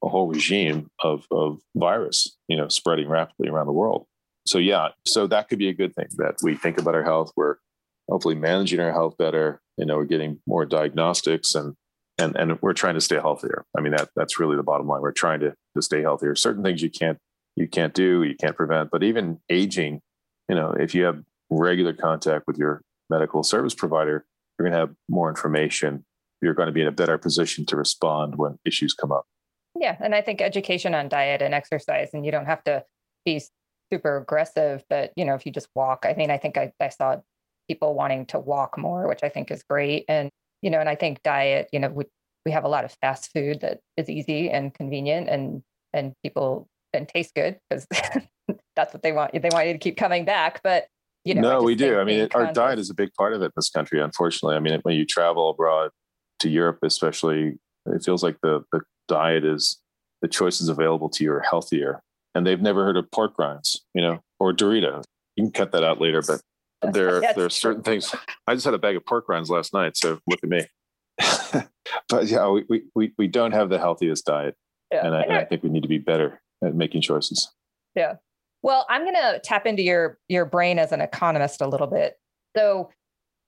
a 0.04 0.10
whole 0.10 0.28
regime 0.28 0.90
of 1.00 1.26
of 1.32 1.60
virus, 1.76 2.36
you 2.48 2.58
know, 2.58 2.68
spreading 2.68 3.08
rapidly 3.08 3.50
around 3.50 3.68
the 3.68 3.74
world. 3.74 4.06
So 4.46 4.58
yeah, 4.58 4.90
so 5.06 5.28
that 5.28 5.50
could 5.50 5.60
be 5.60 5.70
a 5.70 5.74
good 5.74 5.96
thing 5.96 6.08
that 6.18 6.36
we 6.42 6.56
think 6.56 6.80
about 6.80 6.96
our 6.96 7.04
health. 7.04 7.32
We're 7.36 7.58
hopefully 8.10 8.36
managing 8.36 8.80
our 8.80 8.92
health 8.92 9.18
better. 9.18 9.62
You 9.78 9.86
know, 9.86 9.98
we're 9.98 10.06
getting 10.06 10.40
more 10.48 10.66
diagnostics 10.66 11.56
and 11.56 11.76
and 12.18 12.36
and 12.36 12.62
we're 12.62 12.74
trying 12.74 12.96
to 12.96 13.02
stay 13.02 13.18
healthier. 13.18 13.66
I 13.78 13.82
mean, 13.82 13.92
that 13.94 14.10
that's 14.16 14.40
really 14.40 14.56
the 14.56 14.64
bottom 14.64 14.88
line. 14.88 15.02
We're 15.02 15.12
trying 15.12 15.40
to 15.42 15.54
to 15.76 15.82
stay 15.82 16.02
healthier. 16.02 16.36
Certain 16.36 16.64
things 16.64 16.82
you 16.82 16.90
can't 16.90 17.18
you 17.56 17.68
can't 17.68 17.94
do, 17.94 18.24
you 18.24 18.36
can't 18.36 18.56
prevent, 18.56 18.92
but 18.92 19.04
even 19.04 19.40
aging, 19.50 20.02
you 20.48 20.56
know, 20.56 20.72
if 20.72 20.96
you 20.96 21.04
have 21.04 21.22
regular 21.50 21.94
contact 21.94 22.48
with 22.48 22.58
your 22.58 22.82
medical 23.10 23.44
service 23.44 23.76
provider, 23.76 24.26
you're 24.58 24.70
going 24.70 24.72
to 24.72 24.80
have 24.80 24.96
more 25.10 25.30
information. 25.30 26.06
You're 26.42 26.54
going 26.54 26.68
to 26.68 26.74
be 26.74 26.82
in 26.82 26.88
a 26.88 26.92
better 26.92 27.18
position 27.18 27.66
to 27.68 27.78
respond 27.78 28.36
when 28.36 28.58
issues 28.66 28.94
come 28.94 29.12
up. 29.12 29.26
Yeah, 29.80 29.96
and 30.00 30.14
I 30.14 30.22
think 30.22 30.42
education 30.42 30.94
on 30.94 31.08
diet 31.08 31.42
and 31.42 31.54
exercise, 31.54 32.10
and 32.14 32.26
you 32.26 32.32
don't 32.32 32.46
have 32.46 32.64
to 32.66 32.84
be 33.26 33.42
super 33.92 34.18
aggressive, 34.18 34.84
but 34.90 35.12
you 35.16 35.26
know, 35.26 35.36
if 35.36 35.46
you 35.46 35.52
just 35.52 35.70
walk, 35.76 36.06
I 36.08 36.14
mean, 36.14 36.32
I 36.32 36.38
think 36.38 36.58
I, 36.58 36.72
I 36.80 36.90
saw 36.90 37.18
people 37.68 37.94
wanting 37.94 38.26
to 38.28 38.40
walk 38.40 38.78
more, 38.78 39.08
which 39.08 39.22
I 39.24 39.30
think 39.30 39.52
is 39.52 39.64
great. 39.64 40.06
And, 40.08 40.30
you 40.62 40.70
know, 40.70 40.80
and 40.80 40.90
I 40.90 40.96
think 40.96 41.24
diet, 41.24 41.70
you 41.72 41.80
know, 41.80 41.90
we, 41.90 42.06
we 42.46 42.52
have 42.52 42.64
a 42.64 42.68
lot 42.68 42.86
of 42.86 42.96
fast 43.02 43.32
food 43.34 43.62
that 43.62 43.80
is 43.98 44.10
easy 44.10 44.50
and 44.50 44.74
convenient 44.74 45.30
and, 45.30 45.62
and 45.94 46.14
people 46.24 46.68
and 46.94 47.08
taste 47.08 47.34
good 47.36 47.60
because 47.70 47.88
that's 48.76 48.94
what 48.94 49.04
they 49.04 49.12
want. 49.12 49.32
They 49.34 49.50
want 49.52 49.68
you 49.68 49.74
to 49.74 49.80
keep 49.80 49.96
coming 49.96 50.26
back. 50.26 50.62
But, 50.64 50.88
you 51.24 51.36
know, 51.36 51.42
no, 51.42 51.64
we 51.64 51.76
do. 51.76 52.00
I 52.00 52.04
mean, 52.04 52.22
it, 52.22 52.36
our 52.36 52.52
diet 52.52 52.80
is 52.80 52.90
a 52.90 52.96
big 52.96 53.14
part 53.14 53.34
of 53.34 53.42
it 53.42 53.46
in 53.46 53.52
this 53.56 53.70
country, 53.70 54.02
unfortunately. 54.02 54.56
I 54.56 54.60
mean, 54.60 54.80
when 54.84 54.96
you 54.96 55.06
travel 55.06 55.50
abroad 55.50 55.92
to 56.42 56.50
Europe, 56.50 56.80
especially, 56.84 57.58
it 57.86 58.04
feels 58.04 58.24
like 58.24 58.38
the, 58.42 58.64
the 58.72 58.82
diet 59.08 59.46
is 59.46 59.80
the 60.22 60.28
choices 60.28 60.70
available 60.70 61.10
to 61.10 61.24
you 61.24 61.34
are 61.34 61.42
healthier. 61.42 62.02
And 62.36 62.46
they've 62.46 62.62
never 62.62 62.86
heard 62.86 62.98
of 62.98 63.10
pork 63.12 63.38
rinds, 63.38 63.82
you 63.94 64.02
know, 64.02 64.22
or 64.40 64.54
Dorito. 64.54 65.04
You 65.36 65.46
can 65.46 65.52
cut 65.52 65.72
that 65.72 65.84
out 65.84 66.00
later, 66.00 66.22
but 66.26 66.42
there 66.94 67.22
there 67.36 67.46
are 67.46 67.50
certain 67.50 67.84
things. 67.84 68.14
I 68.48 68.54
just 68.54 68.66
had 68.66 68.74
a 68.74 68.80
bag 68.80 68.96
of 68.96 69.06
pork 69.06 69.28
rinds 69.28 69.50
last 69.50 69.74
night, 69.74 69.98
so 69.98 70.20
look 70.28 70.40
at 70.44 70.50
me. 70.50 70.66
but 72.10 72.28
yeah, 72.28 72.50
we, 72.50 72.84
we 72.96 73.14
we 73.18 73.28
don't 73.28 73.52
have 73.52 73.70
the 73.70 73.80
healthiest 73.80 74.26
diet, 74.26 74.56
yeah. 74.92 75.06
and, 75.06 75.16
I, 75.16 75.22
and 75.24 75.34
I 75.34 75.46
think 75.46 75.64
we 75.64 75.70
need 75.70 75.84
to 75.84 75.90
be 75.90 75.98
better 75.98 76.42
at 76.64 76.74
making 76.74 77.02
choices. 77.02 77.52
Yeah, 77.96 78.16
Well, 78.64 78.86
I'm 78.90 79.04
going 79.04 79.16
to 79.16 79.42
tap 79.44 79.66
into 79.66 79.84
your 79.84 80.18
your 80.28 80.46
brain 80.46 80.80
as 80.80 80.92
an 80.92 81.02
economist 81.02 81.62
a 81.62 81.68
little 81.68 81.88
bit. 81.88 82.16
So, 82.56 82.90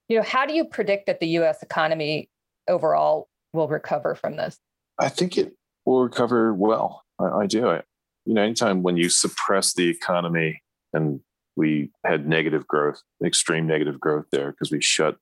you 0.10 0.18
know, 0.18 0.24
how 0.24 0.46
do 0.46 0.54
you 0.54 0.66
predict 0.66 1.08
that 1.08 1.20
the 1.20 1.28
US 1.28 1.64
economy 1.64 2.30
overall 2.68 3.30
will 3.54 3.68
recover 3.68 4.16
from 4.16 4.36
this? 4.36 4.58
I 5.00 5.10
think 5.10 5.38
it 5.38 5.54
will 5.86 6.04
recover 6.04 6.54
well. 6.54 7.04
I, 7.20 7.26
I 7.26 7.46
do. 7.48 7.68
I, 7.68 7.82
you 8.26 8.34
know, 8.34 8.42
anytime 8.42 8.84
when 8.84 8.98
you 8.98 9.10
suppress 9.10 9.74
the 9.74 9.90
economy 9.90 10.62
and 10.94 11.20
we 11.56 11.92
had 12.06 12.28
negative 12.28 12.68
growth, 12.68 13.02
extreme 13.24 13.68
negative 13.68 14.00
growth 14.00 14.26
there 14.32 14.52
because 14.52 14.72
we 14.72 14.82
shut 14.82 15.18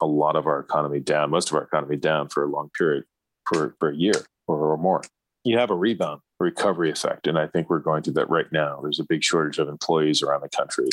a 0.00 0.06
lot 0.06 0.36
of 0.36 0.46
our 0.46 0.60
economy 0.60 1.00
down, 1.00 1.30
most 1.30 1.50
of 1.50 1.56
our 1.56 1.62
economy 1.62 1.96
down 1.96 2.28
for 2.28 2.44
a 2.44 2.48
long 2.48 2.70
period, 2.76 3.04
for, 3.46 3.74
for 3.78 3.90
a 3.90 3.96
year 3.96 4.14
or, 4.46 4.72
or 4.72 4.76
more. 4.76 5.02
You 5.44 5.58
have 5.58 5.70
a 5.70 5.74
rebound, 5.74 6.20
recovery 6.40 6.90
effect. 6.90 7.26
And 7.26 7.38
I 7.38 7.46
think 7.46 7.68
we're 7.68 7.78
going 7.80 8.02
through 8.02 8.14
that 8.14 8.30
right 8.30 8.50
now. 8.50 8.80
There's 8.82 9.00
a 9.00 9.04
big 9.04 9.22
shortage 9.22 9.58
of 9.58 9.68
employees 9.68 10.22
around 10.22 10.42
the 10.42 10.48
country. 10.48 10.88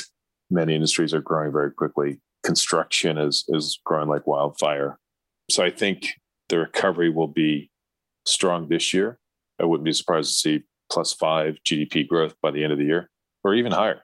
Many 0.49 0.75
industries 0.75 1.13
are 1.13 1.21
growing 1.21 1.51
very 1.51 1.71
quickly. 1.71 2.19
Construction 2.43 3.17
is, 3.17 3.45
is 3.49 3.79
growing 3.85 4.09
like 4.09 4.27
wildfire. 4.27 4.97
So 5.51 5.63
I 5.63 5.69
think 5.69 6.13
the 6.47 6.59
recovery 6.59 7.09
will 7.09 7.27
be 7.27 7.69
strong 8.25 8.69
this 8.69 8.93
year. 8.93 9.19
I 9.59 9.65
wouldn't 9.65 9.83
be 9.83 9.93
surprised 9.93 10.29
to 10.29 10.35
see 10.35 10.63
plus 10.89 11.13
five 11.13 11.57
GDP 11.65 12.07
growth 12.07 12.35
by 12.41 12.51
the 12.51 12.63
end 12.63 12.71
of 12.71 12.79
the 12.79 12.85
year 12.85 13.09
or 13.43 13.53
even 13.53 13.71
higher. 13.71 14.03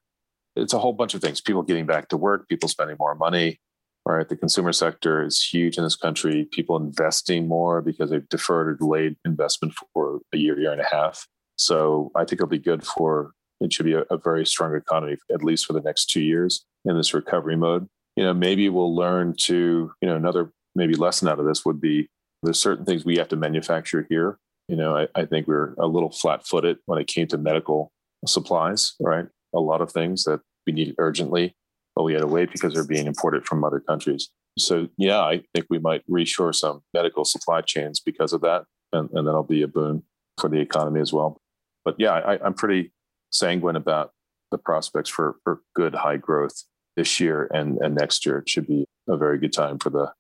It's 0.55 0.73
a 0.73 0.79
whole 0.79 0.93
bunch 0.93 1.13
of 1.13 1.21
things 1.21 1.39
people 1.39 1.63
getting 1.63 1.85
back 1.85 2.09
to 2.09 2.17
work, 2.17 2.49
people 2.49 2.67
spending 2.67 2.97
more 2.99 3.15
money, 3.15 3.59
right? 4.05 4.27
The 4.27 4.35
consumer 4.35 4.73
sector 4.73 5.23
is 5.23 5.41
huge 5.41 5.77
in 5.77 5.83
this 5.83 5.95
country. 5.95 6.47
People 6.51 6.75
investing 6.75 7.47
more 7.47 7.81
because 7.81 8.09
they've 8.09 8.27
deferred 8.27 8.67
or 8.67 8.73
delayed 8.73 9.15
investment 9.23 9.73
for 9.93 10.19
a 10.33 10.37
year, 10.37 10.59
year 10.59 10.71
and 10.71 10.81
a 10.81 10.87
half. 10.89 11.27
So 11.57 12.11
I 12.15 12.19
think 12.19 12.33
it'll 12.33 12.47
be 12.47 12.59
good 12.59 12.85
for 12.85 13.31
it 13.59 13.73
should 13.73 13.85
be 13.85 13.93
a, 13.93 14.03
a, 14.11 14.17
very 14.17 14.45
strong 14.45 14.75
economy 14.75 15.17
at 15.33 15.43
least 15.43 15.65
for 15.65 15.73
the 15.73 15.81
next 15.81 16.11
two 16.11 16.21
years 16.21 16.63
in 16.85 16.95
this 16.95 17.13
recovery 17.13 17.55
mode. 17.55 17.87
You 18.15 18.23
know, 18.23 18.33
maybe 18.33 18.69
we'll 18.69 18.95
learn 18.95 19.33
to, 19.45 19.91
you 19.99 20.07
know, 20.07 20.15
another 20.15 20.51
maybe 20.77 20.96
lesson 20.96 21.27
out 21.27 21.39
of 21.39 21.46
this 21.46 21.65
would 21.65 21.81
be 21.81 22.07
there's 22.43 22.60
certain 22.60 22.86
things 22.86 23.03
we 23.03 23.17
have 23.17 23.27
to 23.29 23.36
manufacture 23.36 24.05
here. 24.10 24.39
You 24.67 24.75
know, 24.75 24.96
I, 24.96 25.07
I 25.15 25.25
think 25.25 25.48
we're 25.48 25.74
a 25.79 25.88
little 25.88 26.12
flat 26.12 26.46
footed 26.46 26.77
when 26.86 27.00
it 27.00 27.07
came 27.07 27.27
to 27.27 27.38
medical 27.38 27.91
supplies, 28.25 28.93
right? 29.00 29.25
A 29.53 29.60
lot 29.60 29.81
of 29.81 29.91
things 29.91 30.24
that 30.25 30.41
we 30.65 30.74
needed 30.74 30.96
urgently 30.98 31.55
but 31.98 32.03
we 32.03 32.13
had 32.13 32.22
to 32.22 32.27
wait 32.27 32.51
because 32.51 32.75
they're 32.75 32.86
being 32.86 33.07
imported 33.07 33.48
from 33.48 33.63
other 33.63 33.79
countries. 33.79 34.29
So 34.60 34.88
yeah, 35.00 35.19
I 35.19 35.41
think 35.55 35.65
we 35.67 35.79
might 35.79 36.07
reshore 36.07 36.53
some 36.53 36.81
medical 36.93 37.25
supply 37.25 37.62
chains 37.62 38.00
because 38.00 38.34
of 38.34 38.41
that, 38.41 38.65
and, 38.93 39.10
and 39.13 39.27
that'll 39.27 39.41
be 39.41 39.63
a 39.63 39.67
boon 39.67 40.03
for 40.39 40.48
the 40.48 40.60
economy 40.60 41.01
as 41.01 41.12
well. 41.12 41.41
But 41.84 41.96
yeah, 41.98 42.12
I, 42.12 42.38
I'm 42.46 42.53
pretty 42.53 42.93
sanguine 43.31 43.75
about 43.75 44.12
the 44.51 44.60
prospects 44.60 45.10
for 45.10 45.38
for 45.43 45.62
good 45.75 45.96
high 45.96 46.17
growth 46.17 46.65
this 46.96 47.19
year 47.19 47.50
and, 47.51 47.79
and 47.79 47.96
next 47.96 48.27
year. 48.27 48.38
It 48.38 48.50
should 48.50 48.67
be 48.67 48.86
a 49.10 49.17
very 49.17 49.39
good 49.39 49.53
time 49.53 49.79
for 49.79 49.89
the 49.89 50.13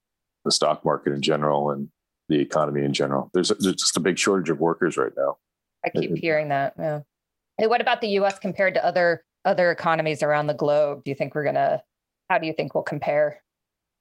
the 0.47 0.51
stock 0.51 0.83
market 0.83 1.13
in 1.13 1.21
general 1.21 1.71
and 1.71 1.89
the 2.29 2.39
economy 2.39 2.83
in 2.83 2.93
general. 2.93 3.29
There's, 3.33 3.49
there's 3.59 3.75
just 3.75 3.97
a 3.97 3.99
big 3.99 4.17
shortage 4.17 4.49
of 4.49 4.59
workers 4.59 4.97
right 4.97 5.11
now. 5.15 5.37
I 5.85 5.89
keep 5.89 6.11
it, 6.11 6.19
hearing 6.19 6.49
that. 6.49 6.73
Yeah. 6.77 7.01
Hey, 7.57 7.67
what 7.67 7.81
about 7.81 8.01
the 8.01 8.07
U.S. 8.09 8.39
compared 8.39 8.73
to 8.75 8.85
other 8.85 9.23
other 9.45 9.71
economies 9.71 10.23
around 10.23 10.47
the 10.47 10.53
globe? 10.53 11.03
Do 11.03 11.11
you 11.11 11.15
think 11.15 11.33
we're 11.33 11.43
going 11.43 11.55
to, 11.55 11.81
how 12.29 12.37
do 12.37 12.47
you 12.47 12.53
think 12.53 12.73
we'll 12.73 12.83
compare? 12.83 13.41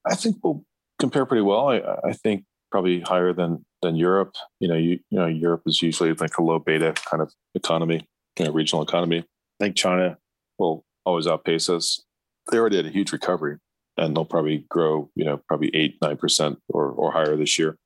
I 0.05 0.15
think 0.15 0.37
we'll 0.43 0.65
compare 0.99 1.25
pretty 1.25 1.43
well. 1.43 1.69
I, 1.69 1.83
I 2.09 2.13
think 2.13 2.45
probably 2.71 3.01
higher 3.01 3.33
than 3.33 3.65
than 3.83 3.97
Europe. 3.97 4.35
You 4.61 4.69
know, 4.69 4.75
you, 4.75 4.99
you 5.11 5.19
know, 5.19 5.27
Europe 5.27 5.63
is 5.67 5.83
usually 5.83 6.13
like 6.15 6.37
a 6.39 6.43
low 6.43 6.59
beta 6.59 6.95
kind 7.09 7.23
of 7.23 7.33
economy, 7.55 8.07
you 8.39 8.45
know, 8.45 8.53
regional 8.53 8.83
economy. 8.83 9.19
I 9.19 9.65
think 9.65 9.77
China 9.77 10.19
will 10.59 10.85
always 11.05 11.27
outpace 11.27 11.69
us. 11.69 12.03
They 12.51 12.59
already 12.59 12.77
had 12.77 12.87
a 12.87 12.91
huge 12.91 13.13
recovery, 13.13 13.59
and 13.97 14.17
they'll 14.17 14.25
probably 14.25 14.65
grow, 14.69 15.11
you 15.15 15.25
know, 15.25 15.41
probably 15.49 15.71
eight 15.75 15.97
nine 16.03 16.17
percent 16.17 16.59
or 16.69 16.91
or 16.91 17.13
higher 17.13 17.37
this 17.37 17.59
year. 17.59 17.77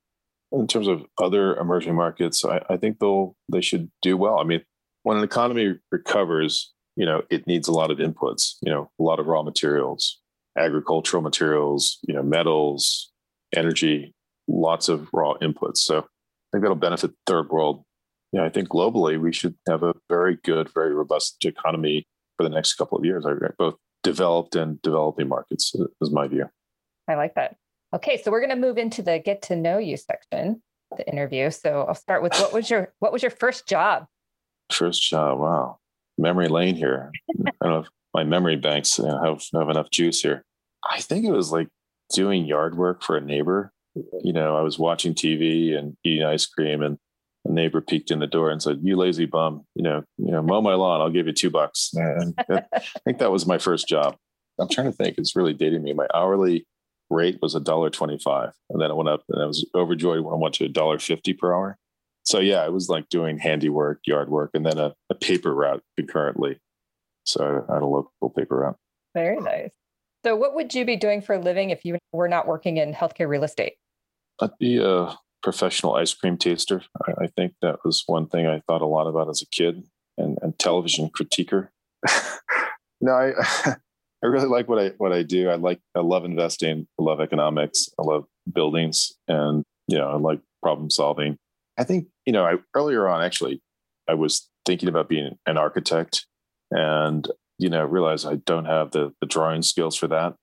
In 0.53 0.67
terms 0.67 0.89
of 0.89 1.05
other 1.19 1.57
emerging 1.57 1.95
markets, 1.95 2.45
I, 2.45 2.61
I 2.69 2.77
think 2.77 2.99
they'll 2.99 3.37
they 3.51 3.61
should 3.61 3.91
do 4.03 4.17
well. 4.17 4.39
I 4.39 4.45
mean, 4.45 4.63
when 5.03 5.17
an 5.17 5.25
economy 5.25 5.77
recovers, 5.93 6.73
you 7.01 7.07
know 7.07 7.23
it 7.31 7.47
needs 7.47 7.67
a 7.67 7.73
lot 7.73 7.91
of 7.91 7.99
inputs 7.99 8.57
you 8.63 8.71
know 8.71 8.91
a 9.01 9.03
lot 9.03 9.19
of 9.19 9.27
raw 9.27 9.43
materials 9.43 10.21
agricultural 10.59 11.23
materials 11.23 11.99
you 12.07 12.15
know 12.15 12.23
metals 12.23 13.11
energy 13.57 14.15
lots 14.49 14.89
of 14.89 15.09
raw 15.13 15.35
inputs 15.41 15.79
so 15.79 15.99
i 15.99 16.03
think 16.53 16.63
that'll 16.63 16.75
benefit 16.75 17.11
third 17.27 17.49
world 17.49 17.85
yeah 18.33 18.45
i 18.45 18.51
think 18.51 18.69
globally 18.69 19.19
we 19.19 19.33
should 19.33 19.55
have 19.69 19.83
a 19.83 19.95
very 20.09 20.37
good 20.45 20.69
very 20.75 20.95
robust 20.95 21.43
economy 21.45 22.07
for 22.37 22.43
the 22.45 22.51
next 22.51 22.75
couple 22.75 22.99
of 22.99 23.05
years 23.05 23.25
both 23.59 23.77
developed 24.03 24.57
and 24.57 24.81
developing 24.83 25.29
markets 25.29 25.75
uh, 25.79 25.85
is 26.01 26.11
my 26.11 26.27
view 26.27 26.47
i 27.09 27.15
like 27.15 27.35
that 27.35 27.57
okay 27.95 28.21
so 28.21 28.31
we're 28.31 28.41
going 28.41 28.51
to 28.51 28.57
move 28.57 28.79
into 28.79 29.03
the 29.03 29.19
get 29.19 29.43
to 29.43 29.57
know 29.57 29.79
you 29.79 29.97
section 29.97 30.63
the 30.97 31.07
interview 31.09 31.51
so 31.51 31.85
i'll 31.89 31.95
start 31.95 32.23
with 32.23 32.33
what 32.35 32.53
was 32.53 32.69
your 32.71 32.93
what 32.99 33.13
was 33.13 33.23
your 33.23 33.31
first 33.31 33.67
job 33.67 34.07
first 34.71 35.03
job 35.03 35.39
wow 35.39 35.79
memory 36.21 36.49
lane 36.49 36.77
here. 36.77 37.11
I 37.47 37.51
don't 37.63 37.73
know 37.73 37.79
if 37.81 37.89
my 38.15 38.25
memory 38.25 38.57
banks 38.57 38.97
have, 38.99 39.43
have 39.53 39.69
enough 39.69 39.91
juice 39.91 40.21
here. 40.21 40.45
I 40.89 41.01
think 41.01 41.25
it 41.25 41.33
was 41.33 41.51
like 41.51 41.69
doing 42.15 42.45
yard 42.45 42.77
work 42.77 43.03
for 43.03 43.17
a 43.17 43.21
neighbor. 43.21 43.73
You 44.23 44.33
know, 44.33 44.57
I 44.57 44.61
was 44.61 44.79
watching 44.79 45.15
TV 45.15 45.77
and 45.77 45.97
eating 46.05 46.25
ice 46.25 46.47
cream, 46.47 46.83
and 46.83 46.97
a 47.45 47.53
neighbor 47.53 47.81
peeked 47.81 48.11
in 48.11 48.19
the 48.19 48.27
door 48.27 48.51
and 48.51 48.63
said, 48.63 48.81
"You 48.83 48.97
lazy 48.97 49.27
bum, 49.27 49.65
you 49.75 49.83
know, 49.83 50.05
you 50.19 50.31
know, 50.31 50.43
mow 50.43 50.61
my 50.61 50.75
lawn. 50.75 51.01
I'll 51.01 51.11
give 51.11 51.27
you 51.27 51.33
two 51.33 51.51
bucks." 51.51 51.91
And 51.95 52.35
I 52.51 52.63
think 53.05 53.19
that 53.19 53.33
was 53.33 53.47
my 53.47 53.59
first 53.59 53.89
job. 53.89 54.17
I'm 54.59 54.69
trying 54.69 54.91
to 54.91 54.97
think. 54.97 55.19
It's 55.19 55.37
really 55.37 55.55
dating 55.55 55.83
me. 55.83 55.93
My 55.93 56.07
hourly 56.15 56.67
rate 57.09 57.39
was 57.41 57.55
a 57.55 57.61
dollar 57.61 57.91
twenty-five, 57.91 58.53
and 58.71 58.81
then 58.81 58.91
it 58.91 58.97
went 58.97 59.09
up, 59.09 59.25
and 59.29 59.43
I 59.43 59.47
was 59.47 59.69
overjoyed 59.75 60.21
when 60.21 60.35
I 60.35 60.39
went 60.39 60.55
to 60.57 60.65
a 60.65 60.69
dollar 60.69 60.99
fifty 60.99 61.33
per 61.33 61.55
hour 61.55 61.79
so 62.25 62.39
yeah, 62.39 62.65
it 62.65 62.73
was 62.73 62.89
like 62.89 63.09
doing 63.09 63.39
handiwork, 63.39 64.01
yard 64.07 64.29
work, 64.29 64.51
and 64.55 64.65
then 64.65 64.79
a, 64.79 64.95
a 65.11 65.15
paper 65.15 65.55
route 65.55 65.83
concurrently. 65.97 66.59
So 67.25 67.65
I 67.69 67.75
had 67.75 67.83
a 67.83 67.87
local 67.87 68.31
paper 68.31 68.59
route. 68.59 68.77
Very 69.15 69.41
nice. 69.41 69.71
So 70.25 70.37
what 70.37 70.55
would 70.55 70.75
you 70.75 70.85
be 70.85 70.97
doing 70.97 71.23
for 71.23 71.35
a 71.35 71.41
living 71.41 71.71
if 71.71 71.85
you 71.85 71.99
were 72.13 72.29
not 72.29 72.47
working 72.47 72.77
in 72.77 72.93
healthcare 72.93 73.29
real 73.29 73.45
estate? 73.45 73.75
I'd 74.41 74.57
be 74.59 74.79
a 74.79 75.17
professional 75.43 75.95
ice 75.95 76.15
cream 76.15 76.37
taster. 76.37 76.83
I, 77.07 77.25
I 77.25 77.27
think 77.29 77.55
that 77.63 77.79
was 77.85 78.03
one 78.07 78.27
thing 78.27 78.47
I 78.47 78.63
thought 78.67 78.83
a 78.83 78.87
lot 78.87 79.07
about 79.07 79.29
as 79.29 79.43
a 79.43 79.47
kid, 79.47 79.85
and, 80.19 80.39
and 80.43 80.59
television 80.59 81.11
critiquer. 81.11 81.69
no, 83.01 83.13
I 83.13 83.33
I 84.23 84.27
really 84.27 84.49
like 84.49 84.69
what 84.69 84.79
I 84.79 84.89
what 84.99 85.13
I 85.13 85.23
do. 85.23 85.49
I 85.49 85.55
like 85.55 85.81
I 85.95 86.01
love 86.01 86.25
investing. 86.25 86.87
I 86.99 87.03
love 87.03 87.21
economics. 87.21 87.89
I 87.99 88.03
love 88.03 88.27
buildings, 88.53 89.13
and 89.29 89.65
you 89.89 89.99
know 89.99 90.09
I 90.11 90.17
like 90.17 90.41
problem 90.63 90.91
solving. 90.91 91.37
I 91.81 91.85
think, 91.85 92.09
you 92.27 92.33
know, 92.33 92.45
I, 92.45 92.57
earlier 92.75 93.09
on, 93.09 93.23
actually, 93.23 93.63
I 94.07 94.15
was 94.15 94.49
thinking 94.67 94.89
about 94.89 95.09
being 95.09 95.39
an 95.47 95.57
architect 95.57 96.27
and, 96.71 97.27
you 97.59 97.71
know, 97.71 97.85
realized 97.85 98.27
I 98.27 98.37
don't 98.37 98.67
have 98.67 98.91
the, 98.91 99.13
the 99.21 99.27
drawing 99.27 99.63
skills 99.63 99.97
for 99.97 100.07
that. 100.09 100.35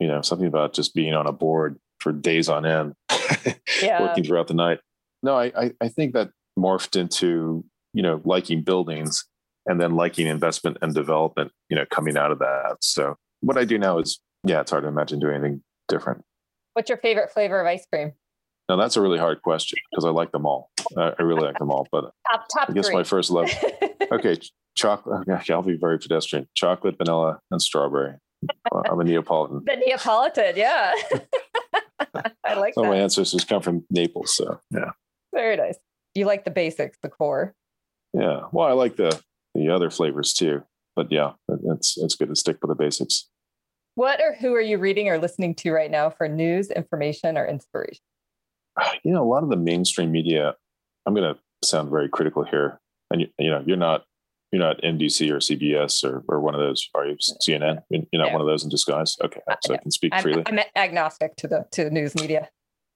You 0.00 0.08
know, 0.08 0.20
something 0.20 0.46
about 0.46 0.74
just 0.74 0.94
being 0.94 1.14
on 1.14 1.26
a 1.26 1.32
board 1.32 1.78
for 2.00 2.12
days 2.12 2.48
on 2.48 2.66
end, 2.66 2.94
yeah. 3.82 4.00
working 4.00 4.24
throughout 4.24 4.48
the 4.48 4.54
night. 4.54 4.80
No, 5.22 5.36
I, 5.36 5.52
I, 5.56 5.72
I 5.80 5.88
think 5.88 6.14
that 6.14 6.30
morphed 6.58 7.00
into, 7.00 7.64
you 7.92 8.02
know, 8.02 8.20
liking 8.24 8.62
buildings 8.62 9.24
and 9.66 9.80
then 9.80 9.94
liking 9.94 10.26
investment 10.26 10.78
and 10.82 10.94
development, 10.94 11.52
you 11.68 11.76
know, 11.76 11.84
coming 11.90 12.16
out 12.16 12.32
of 12.32 12.38
that. 12.40 12.76
So 12.80 13.16
what 13.40 13.56
I 13.56 13.64
do 13.64 13.78
now 13.78 13.98
is, 13.98 14.20
yeah, 14.44 14.60
it's 14.60 14.70
hard 14.70 14.82
to 14.84 14.88
imagine 14.88 15.20
doing 15.20 15.36
anything 15.36 15.62
different. 15.88 16.22
What's 16.74 16.88
your 16.88 16.98
favorite 16.98 17.30
flavor 17.30 17.60
of 17.60 17.66
ice 17.66 17.86
cream? 17.92 18.12
Now 18.68 18.76
that's 18.76 18.96
a 18.96 19.00
really 19.00 19.18
hard 19.18 19.42
question 19.42 19.78
because 19.90 20.04
I 20.04 20.10
like 20.10 20.32
them 20.32 20.46
all. 20.46 20.70
I, 20.96 21.12
I 21.18 21.22
really 21.22 21.44
like 21.44 21.58
them 21.58 21.70
all, 21.70 21.86
but 21.92 22.12
top, 22.30 22.46
top 22.52 22.70
I 22.70 22.72
guess 22.72 22.86
three. 22.86 22.96
my 22.96 23.04
first 23.04 23.30
love. 23.30 23.50
okay, 24.12 24.38
chocolate. 24.76 25.28
Okay, 25.28 25.52
oh, 25.52 25.56
I'll 25.56 25.62
be 25.62 25.76
very 25.76 25.98
pedestrian. 25.98 26.48
Chocolate, 26.54 26.96
vanilla, 26.96 27.38
and 27.50 27.60
strawberry. 27.60 28.14
I'm 28.88 29.00
a 29.00 29.04
Neapolitan. 29.04 29.62
the 29.66 29.76
Neapolitan, 29.76 30.54
yeah. 30.56 30.92
I 32.44 32.54
like 32.54 32.74
so 32.74 32.82
that. 32.82 32.88
my 32.88 32.96
ancestors 32.96 33.44
come 33.44 33.62
from 33.62 33.84
Naples, 33.90 34.34
so 34.36 34.60
yeah. 34.70 34.92
Very 35.34 35.56
nice. 35.56 35.78
You 36.14 36.26
like 36.26 36.44
the 36.44 36.50
basics, 36.50 36.98
the 37.02 37.08
core. 37.08 37.54
Yeah. 38.12 38.42
Well, 38.52 38.68
I 38.68 38.72
like 38.72 38.96
the 38.96 39.18
the 39.54 39.68
other 39.70 39.90
flavors 39.90 40.32
too, 40.32 40.62
but 40.96 41.10
yeah, 41.10 41.32
it's 41.48 41.96
it's 41.98 42.14
good 42.14 42.28
to 42.28 42.36
stick 42.36 42.58
with 42.62 42.68
the 42.68 42.74
basics. 42.74 43.28
What 43.94 44.20
or 44.20 44.34
who 44.34 44.54
are 44.54 44.60
you 44.60 44.78
reading 44.78 45.08
or 45.08 45.18
listening 45.18 45.54
to 45.56 45.70
right 45.70 45.90
now 45.90 46.08
for 46.08 46.26
news, 46.26 46.70
information, 46.70 47.36
or 47.36 47.46
inspiration? 47.46 48.00
Ah, 48.80 48.94
you 49.04 49.12
know, 49.12 49.22
a 49.22 49.28
lot 49.28 49.42
of 49.42 49.50
the 49.50 49.56
mainstream 49.56 50.10
media, 50.10 50.54
I'm 51.04 51.14
going 51.14 51.34
to 51.34 51.38
sound 51.66 51.90
very 51.90 52.08
critical 52.08 52.42
here. 52.42 52.80
And, 53.10 53.20
you, 53.20 53.28
you 53.38 53.50
know, 53.50 53.62
you're 53.66 53.76
not, 53.76 54.04
you're 54.52 54.60
not 54.60 54.80
NBC 54.82 55.30
or 55.30 55.38
CBS 55.38 56.04
or, 56.04 56.22
or 56.28 56.40
one 56.40 56.54
of 56.54 56.60
those, 56.60 56.88
are 56.94 57.06
you 57.06 57.16
CNN? 57.16 57.82
You're 57.88 58.04
not 58.12 58.26
yeah. 58.26 58.32
one 58.32 58.42
of 58.42 58.46
those 58.46 58.62
in 58.62 58.68
disguise. 58.68 59.16
Okay. 59.24 59.40
Uh, 59.50 59.56
so 59.62 59.74
I 59.74 59.78
can 59.78 59.90
speak 59.90 60.12
I'm, 60.14 60.22
freely. 60.22 60.42
I'm 60.46 60.60
agnostic 60.76 61.36
to 61.36 61.48
the, 61.48 61.66
to 61.72 61.84
the 61.84 61.90
news 61.90 62.14
media. 62.14 62.50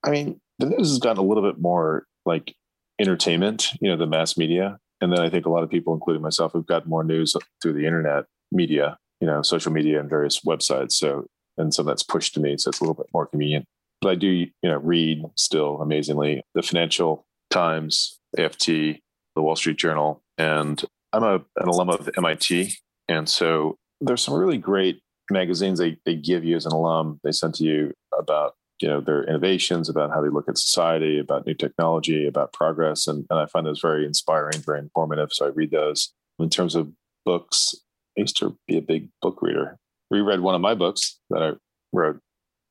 I 0.04 0.10
mean, 0.10 0.38
the 0.58 0.66
news 0.66 0.90
has 0.90 0.98
gotten 0.98 1.18
a 1.18 1.26
little 1.26 1.42
bit 1.42 1.58
more 1.60 2.06
like 2.26 2.54
entertainment, 3.00 3.72
you 3.80 3.88
know, 3.88 3.96
the 3.96 4.06
mass 4.06 4.36
media. 4.36 4.78
And 5.00 5.10
then 5.12 5.20
I 5.20 5.30
think 5.30 5.46
a 5.46 5.50
lot 5.50 5.62
of 5.62 5.70
people, 5.70 5.94
including 5.94 6.22
myself, 6.22 6.52
have 6.52 6.66
got 6.66 6.86
more 6.86 7.04
news 7.04 7.34
through 7.62 7.72
the 7.72 7.86
internet. 7.86 8.24
media, 8.52 8.98
you 9.20 9.26
know, 9.26 9.42
social 9.42 9.72
media 9.72 9.98
and 9.98 10.08
various 10.10 10.40
websites. 10.40 10.92
So, 10.92 11.26
and 11.56 11.72
so 11.72 11.82
that's 11.82 12.02
pushed 12.02 12.34
to 12.34 12.40
me. 12.40 12.56
So 12.58 12.68
it's 12.68 12.80
a 12.80 12.84
little 12.84 12.94
bit 12.94 13.06
more 13.12 13.26
convenient. 13.26 13.64
But 14.02 14.10
I 14.10 14.14
do, 14.14 14.28
you 14.28 14.52
know, 14.62 14.76
read 14.76 15.24
still 15.36 15.80
amazingly 15.80 16.42
the 16.54 16.62
Financial 16.62 17.26
Times, 17.50 18.18
AFT, 18.38 18.66
the 18.66 19.42
Wall 19.42 19.56
Street 19.56 19.78
Journal, 19.78 20.22
and 20.38 20.84
I'm 21.12 21.22
a, 21.22 21.34
an 21.56 21.68
alum 21.68 21.90
of 21.90 22.10
MIT. 22.16 22.74
And 23.08 23.28
so 23.28 23.76
there's 24.00 24.22
some 24.22 24.34
really 24.34 24.58
great 24.58 25.00
magazines 25.30 25.78
they, 25.78 25.98
they 26.04 26.14
give 26.14 26.44
you 26.44 26.56
as 26.56 26.66
an 26.66 26.72
alum. 26.72 27.20
They 27.24 27.32
send 27.32 27.54
to 27.54 27.64
you 27.64 27.92
about 28.16 28.54
you 28.80 28.88
know 28.88 29.00
their 29.00 29.24
innovations 29.24 29.88
about 29.88 30.10
how 30.10 30.20
they 30.20 30.28
look 30.28 30.48
at 30.48 30.58
society 30.58 31.18
about 31.18 31.46
new 31.46 31.54
technology 31.54 32.26
about 32.26 32.52
progress 32.52 33.06
and, 33.06 33.24
and 33.30 33.38
i 33.38 33.46
find 33.46 33.66
those 33.66 33.80
very 33.80 34.04
inspiring 34.04 34.60
very 34.60 34.78
informative 34.78 35.32
so 35.32 35.46
i 35.46 35.48
read 35.48 35.70
those 35.70 36.12
in 36.38 36.50
terms 36.50 36.74
of 36.74 36.90
books 37.24 37.74
i 38.16 38.20
used 38.20 38.36
to 38.36 38.56
be 38.66 38.76
a 38.76 38.82
big 38.82 39.08
book 39.22 39.40
reader 39.40 39.78
reread 40.10 40.40
one 40.40 40.54
of 40.54 40.60
my 40.60 40.74
books 40.74 41.18
that 41.30 41.42
i 41.42 41.52
wrote 41.92 42.20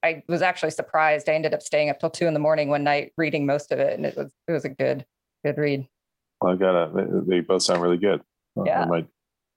i 0.03 0.21
was 0.27 0.41
actually 0.41 0.69
surprised 0.69 1.27
i 1.27 1.33
ended 1.33 1.53
up 1.53 1.61
staying 1.61 1.89
up 1.89 1.99
till 1.99 2.09
two 2.09 2.27
in 2.27 2.33
the 2.33 2.39
morning 2.39 2.69
one 2.69 2.83
night 2.83 3.11
reading 3.17 3.45
most 3.45 3.71
of 3.71 3.79
it 3.79 3.93
and 3.97 4.05
it 4.05 4.15
was 4.15 4.31
it 4.47 4.51
was 4.51 4.65
a 4.65 4.69
good 4.69 5.05
good 5.43 5.57
read 5.57 5.87
well, 6.41 6.53
i 6.53 6.55
gotta 6.55 7.23
they 7.27 7.39
both 7.39 7.61
sound 7.61 7.81
really 7.81 7.97
good 7.97 8.21
uh, 8.57 8.63
yeah. 8.65 8.81
i 8.81 8.85
might 8.85 9.07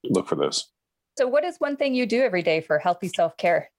look 0.04 0.28
for 0.28 0.36
those 0.36 0.70
so 1.18 1.26
what 1.26 1.44
is 1.44 1.56
one 1.58 1.76
thing 1.76 1.94
you 1.94 2.06
do 2.06 2.22
every 2.22 2.42
day 2.42 2.60
for 2.60 2.78
healthy 2.78 3.08
self-care 3.08 3.70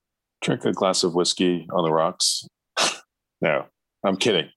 drink 0.41 0.63
a 0.65 0.71
glass 0.71 1.03
of 1.03 1.15
whiskey 1.15 1.67
on 1.71 1.83
the 1.83 1.91
rocks 1.91 2.45
no, 3.41 3.65
I'm 4.03 4.17
kidding. 4.17 4.49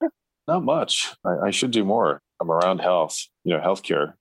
not 0.48 0.64
much. 0.64 1.14
I, 1.24 1.46
I, 1.46 1.50
should 1.50 1.70
do 1.70 1.84
more. 1.84 2.20
I'm 2.40 2.50
around 2.50 2.80
health, 2.80 3.18
you 3.44 3.54
know, 3.54 3.60
healthcare, 3.60 4.14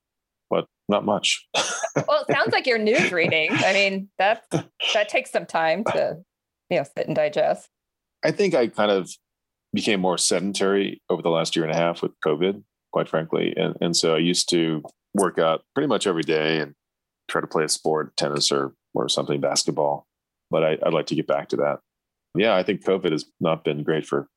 but 0.50 0.65
not 0.88 1.05
much. 1.05 1.48
well, 1.55 2.25
it 2.27 2.33
sounds 2.33 2.51
like 2.51 2.67
you're 2.67 2.77
news 2.77 3.12
reading. 3.12 3.50
I 3.51 3.74
mean, 3.74 4.09
that 4.17 4.43
that 4.93 5.09
takes 5.09 5.31
some 5.31 5.45
time 5.45 5.83
to, 5.86 6.17
you 6.69 6.77
know, 6.77 6.83
sit 6.83 7.07
and 7.07 7.15
digest. 7.15 7.69
I 8.24 8.31
think 8.31 8.53
I 8.53 8.67
kind 8.67 8.91
of 8.91 9.09
became 9.74 10.01
more 10.01 10.17
sedentary 10.17 11.01
over 11.09 11.21
the 11.21 11.29
last 11.29 11.55
year 11.55 11.63
and 11.63 11.74
a 11.74 11.77
half 11.77 12.01
with 12.01 12.12
COVID, 12.25 12.63
quite 12.91 13.10
frankly. 13.10 13.53
And 13.55 13.75
and 13.81 13.96
so 13.96 14.15
I 14.15 14.19
used 14.19 14.50
to 14.50 14.84
work 15.13 15.39
out 15.39 15.63
pretty 15.74 15.88
much 15.88 16.08
every 16.08 16.24
day 16.24 16.60
and 16.60 16.75
try 17.27 17.41
to 17.41 17.48
play 17.48 17.63
a 17.63 17.69
sport, 17.69 18.15
tennis 18.17 18.51
or 18.51 18.74
or 18.93 19.10
something, 19.10 19.39
basketball. 19.39 20.08
But 20.51 20.63
I, 20.63 20.77
I'd 20.84 20.93
like 20.93 21.05
to 21.08 21.15
get 21.15 21.27
back 21.27 21.50
to 21.50 21.58
that 21.58 21.79
yeah, 22.36 22.55
I 22.55 22.63
think 22.63 22.84
COVID 22.84 23.12
has 23.12 23.25
not 23.39 23.63
been 23.63 23.84
great 23.84 24.05
for 24.05 24.27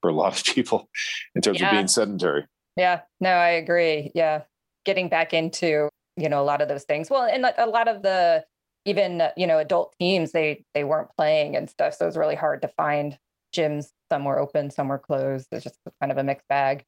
for 0.00 0.10
a 0.10 0.14
lot 0.14 0.36
of 0.36 0.44
people 0.54 0.88
in 1.34 1.42
terms 1.42 1.60
yeah. 1.60 1.66
of 1.66 1.72
being 1.72 1.88
sedentary. 1.88 2.46
Yeah, 2.76 3.00
no, 3.20 3.30
I 3.30 3.50
agree. 3.50 4.10
Yeah, 4.14 4.42
getting 4.84 5.08
back 5.08 5.32
into 5.32 5.88
you 6.16 6.28
know 6.28 6.40
a 6.40 6.44
lot 6.44 6.62
of 6.62 6.68
those 6.68 6.84
things. 6.84 7.10
Well, 7.10 7.24
and 7.24 7.44
a 7.58 7.66
lot 7.66 7.88
of 7.88 8.02
the 8.02 8.44
even 8.84 9.22
you 9.36 9.46
know 9.46 9.58
adult 9.58 9.94
teams 10.00 10.32
they 10.32 10.64
they 10.74 10.84
weren't 10.84 11.10
playing 11.16 11.56
and 11.56 11.68
stuff, 11.68 11.94
so 11.94 12.04
it 12.04 12.08
was 12.08 12.16
really 12.16 12.36
hard 12.36 12.62
to 12.62 12.68
find 12.68 13.18
gyms. 13.54 13.88
Some 14.10 14.24
were 14.24 14.38
open, 14.38 14.70
some 14.70 14.88
were 14.88 14.98
closed. 14.98 15.48
It's 15.52 15.64
just 15.64 15.78
kind 16.00 16.12
of 16.12 16.18
a 16.18 16.24
mixed 16.24 16.48
bag. 16.48 16.84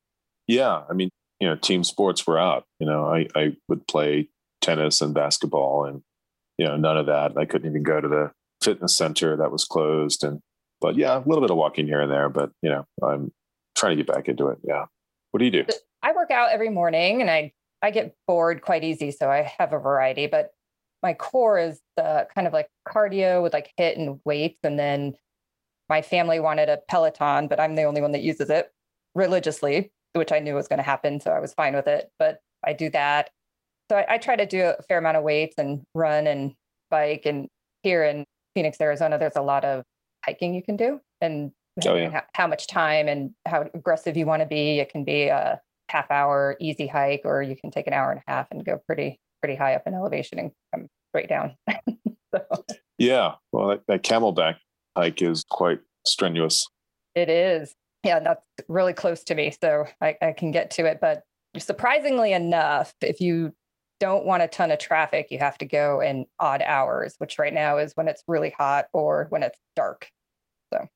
Yeah, 0.46 0.82
I 0.88 0.92
mean, 0.92 1.10
you 1.40 1.48
know, 1.48 1.56
team 1.56 1.84
sports 1.84 2.26
were 2.26 2.38
out. 2.38 2.64
You 2.80 2.86
know, 2.86 3.06
I 3.06 3.28
I 3.34 3.56
would 3.68 3.86
play 3.86 4.28
tennis 4.60 5.00
and 5.00 5.14
basketball, 5.14 5.84
and 5.84 6.02
you 6.58 6.66
know, 6.66 6.76
none 6.76 6.96
of 6.96 7.06
that. 7.06 7.36
I 7.36 7.44
couldn't 7.44 7.68
even 7.68 7.82
go 7.82 8.00
to 8.00 8.08
the 8.08 8.30
fitness 8.62 8.96
center 8.96 9.36
that 9.36 9.52
was 9.52 9.64
closed. 9.64 10.24
And, 10.24 10.40
but 10.80 10.96
yeah, 10.96 11.16
a 11.16 11.26
little 11.26 11.40
bit 11.40 11.50
of 11.50 11.56
walking 11.56 11.86
here 11.86 12.00
and 12.00 12.10
there, 12.10 12.28
but 12.28 12.50
you 12.62 12.70
know, 12.70 12.84
I'm 13.02 13.30
trying 13.76 13.96
to 13.96 14.02
get 14.02 14.12
back 14.12 14.28
into 14.28 14.48
it. 14.48 14.58
Yeah. 14.64 14.86
What 15.30 15.38
do 15.38 15.44
you 15.44 15.50
do? 15.50 15.66
I 16.02 16.12
work 16.12 16.30
out 16.30 16.50
every 16.50 16.70
morning 16.70 17.20
and 17.20 17.30
I, 17.30 17.52
I 17.82 17.90
get 17.90 18.14
bored 18.26 18.62
quite 18.62 18.84
easy. 18.84 19.10
So 19.10 19.30
I 19.30 19.52
have 19.58 19.72
a 19.72 19.78
variety, 19.78 20.26
but 20.26 20.50
my 21.02 21.12
core 21.12 21.58
is 21.58 21.80
the 21.96 22.26
kind 22.34 22.46
of 22.46 22.52
like 22.52 22.68
cardio 22.88 23.42
with 23.42 23.52
like 23.52 23.72
HIIT 23.78 23.98
and 23.98 24.20
weights. 24.24 24.58
And 24.62 24.78
then 24.78 25.14
my 25.88 26.00
family 26.00 26.40
wanted 26.40 26.68
a 26.68 26.78
Peloton, 26.88 27.48
but 27.48 27.60
I'm 27.60 27.74
the 27.74 27.82
only 27.82 28.00
one 28.00 28.12
that 28.12 28.22
uses 28.22 28.48
it 28.48 28.70
religiously, 29.14 29.92
which 30.14 30.32
I 30.32 30.38
knew 30.38 30.54
was 30.54 30.68
going 30.68 30.78
to 30.78 30.84
happen. 30.84 31.20
So 31.20 31.30
I 31.30 31.40
was 31.40 31.52
fine 31.52 31.74
with 31.74 31.86
it. 31.86 32.10
But 32.18 32.38
I 32.64 32.72
do 32.72 32.90
that. 32.90 33.30
So 33.90 33.96
I, 33.96 34.14
I, 34.14 34.18
try 34.18 34.36
to 34.36 34.46
do 34.46 34.62
a 34.78 34.82
fair 34.88 34.98
amount 34.98 35.18
of 35.18 35.22
weights 35.22 35.56
and 35.58 35.82
run 35.94 36.26
and 36.26 36.54
bike. 36.90 37.26
And 37.26 37.48
here 37.82 38.02
in 38.02 38.24
Phoenix, 38.54 38.80
Arizona, 38.80 39.18
there's 39.18 39.36
a 39.36 39.42
lot 39.42 39.64
of 39.64 39.84
hiking 40.24 40.54
you 40.54 40.62
can 40.62 40.76
do, 40.76 41.00
and 41.20 41.52
oh, 41.86 41.94
yeah. 41.94 42.22
how 42.34 42.46
much 42.46 42.66
time 42.66 43.08
and 43.08 43.32
how 43.46 43.68
aggressive 43.74 44.16
you 44.16 44.26
want 44.26 44.40
to 44.40 44.46
be. 44.46 44.78
It 44.78 44.88
can 44.88 45.04
be 45.04 45.26
a 45.26 45.60
half 45.90 46.10
hour 46.10 46.56
easy 46.60 46.86
hike, 46.86 47.22
or 47.24 47.42
you 47.42 47.56
can 47.56 47.70
take 47.70 47.86
an 47.86 47.92
hour 47.92 48.10
and 48.10 48.20
a 48.26 48.30
half 48.30 48.46
and 48.50 48.64
go 48.64 48.80
pretty 48.86 49.20
pretty 49.42 49.56
high 49.56 49.74
up 49.74 49.82
in 49.86 49.94
elevation 49.94 50.38
and 50.38 50.50
come 50.72 50.88
straight 51.10 51.28
down. 51.28 51.56
so. 52.34 52.64
Yeah, 52.98 53.34
well, 53.52 53.68
that, 53.68 53.82
that 53.88 54.02
Camelback 54.02 54.56
hike 54.96 55.20
is 55.20 55.44
quite 55.50 55.80
strenuous. 56.06 56.66
It 57.14 57.28
is. 57.28 57.74
Yeah, 58.04 58.20
that's 58.20 58.42
really 58.68 58.92
close 58.92 59.24
to 59.24 59.34
me, 59.34 59.54
so 59.58 59.86
I, 60.00 60.16
I 60.20 60.32
can 60.32 60.50
get 60.50 60.70
to 60.72 60.84
it. 60.84 60.98
But 61.00 61.22
surprisingly 61.58 62.32
enough, 62.32 62.92
if 63.00 63.20
you 63.20 63.52
don't 63.98 64.26
want 64.26 64.42
a 64.42 64.48
ton 64.48 64.70
of 64.70 64.78
traffic, 64.78 65.28
you 65.30 65.38
have 65.38 65.56
to 65.58 65.64
go 65.64 66.00
in 66.00 66.26
odd 66.38 66.62
hours, 66.62 67.14
which 67.18 67.38
right 67.38 67.54
now 67.54 67.78
is 67.78 67.92
when 67.94 68.08
it's 68.08 68.22
really 68.28 68.50
hot 68.50 68.86
or 68.92 69.26
when 69.30 69.42
it's 69.42 69.58
dark. 69.74 70.08
So, 70.72 70.86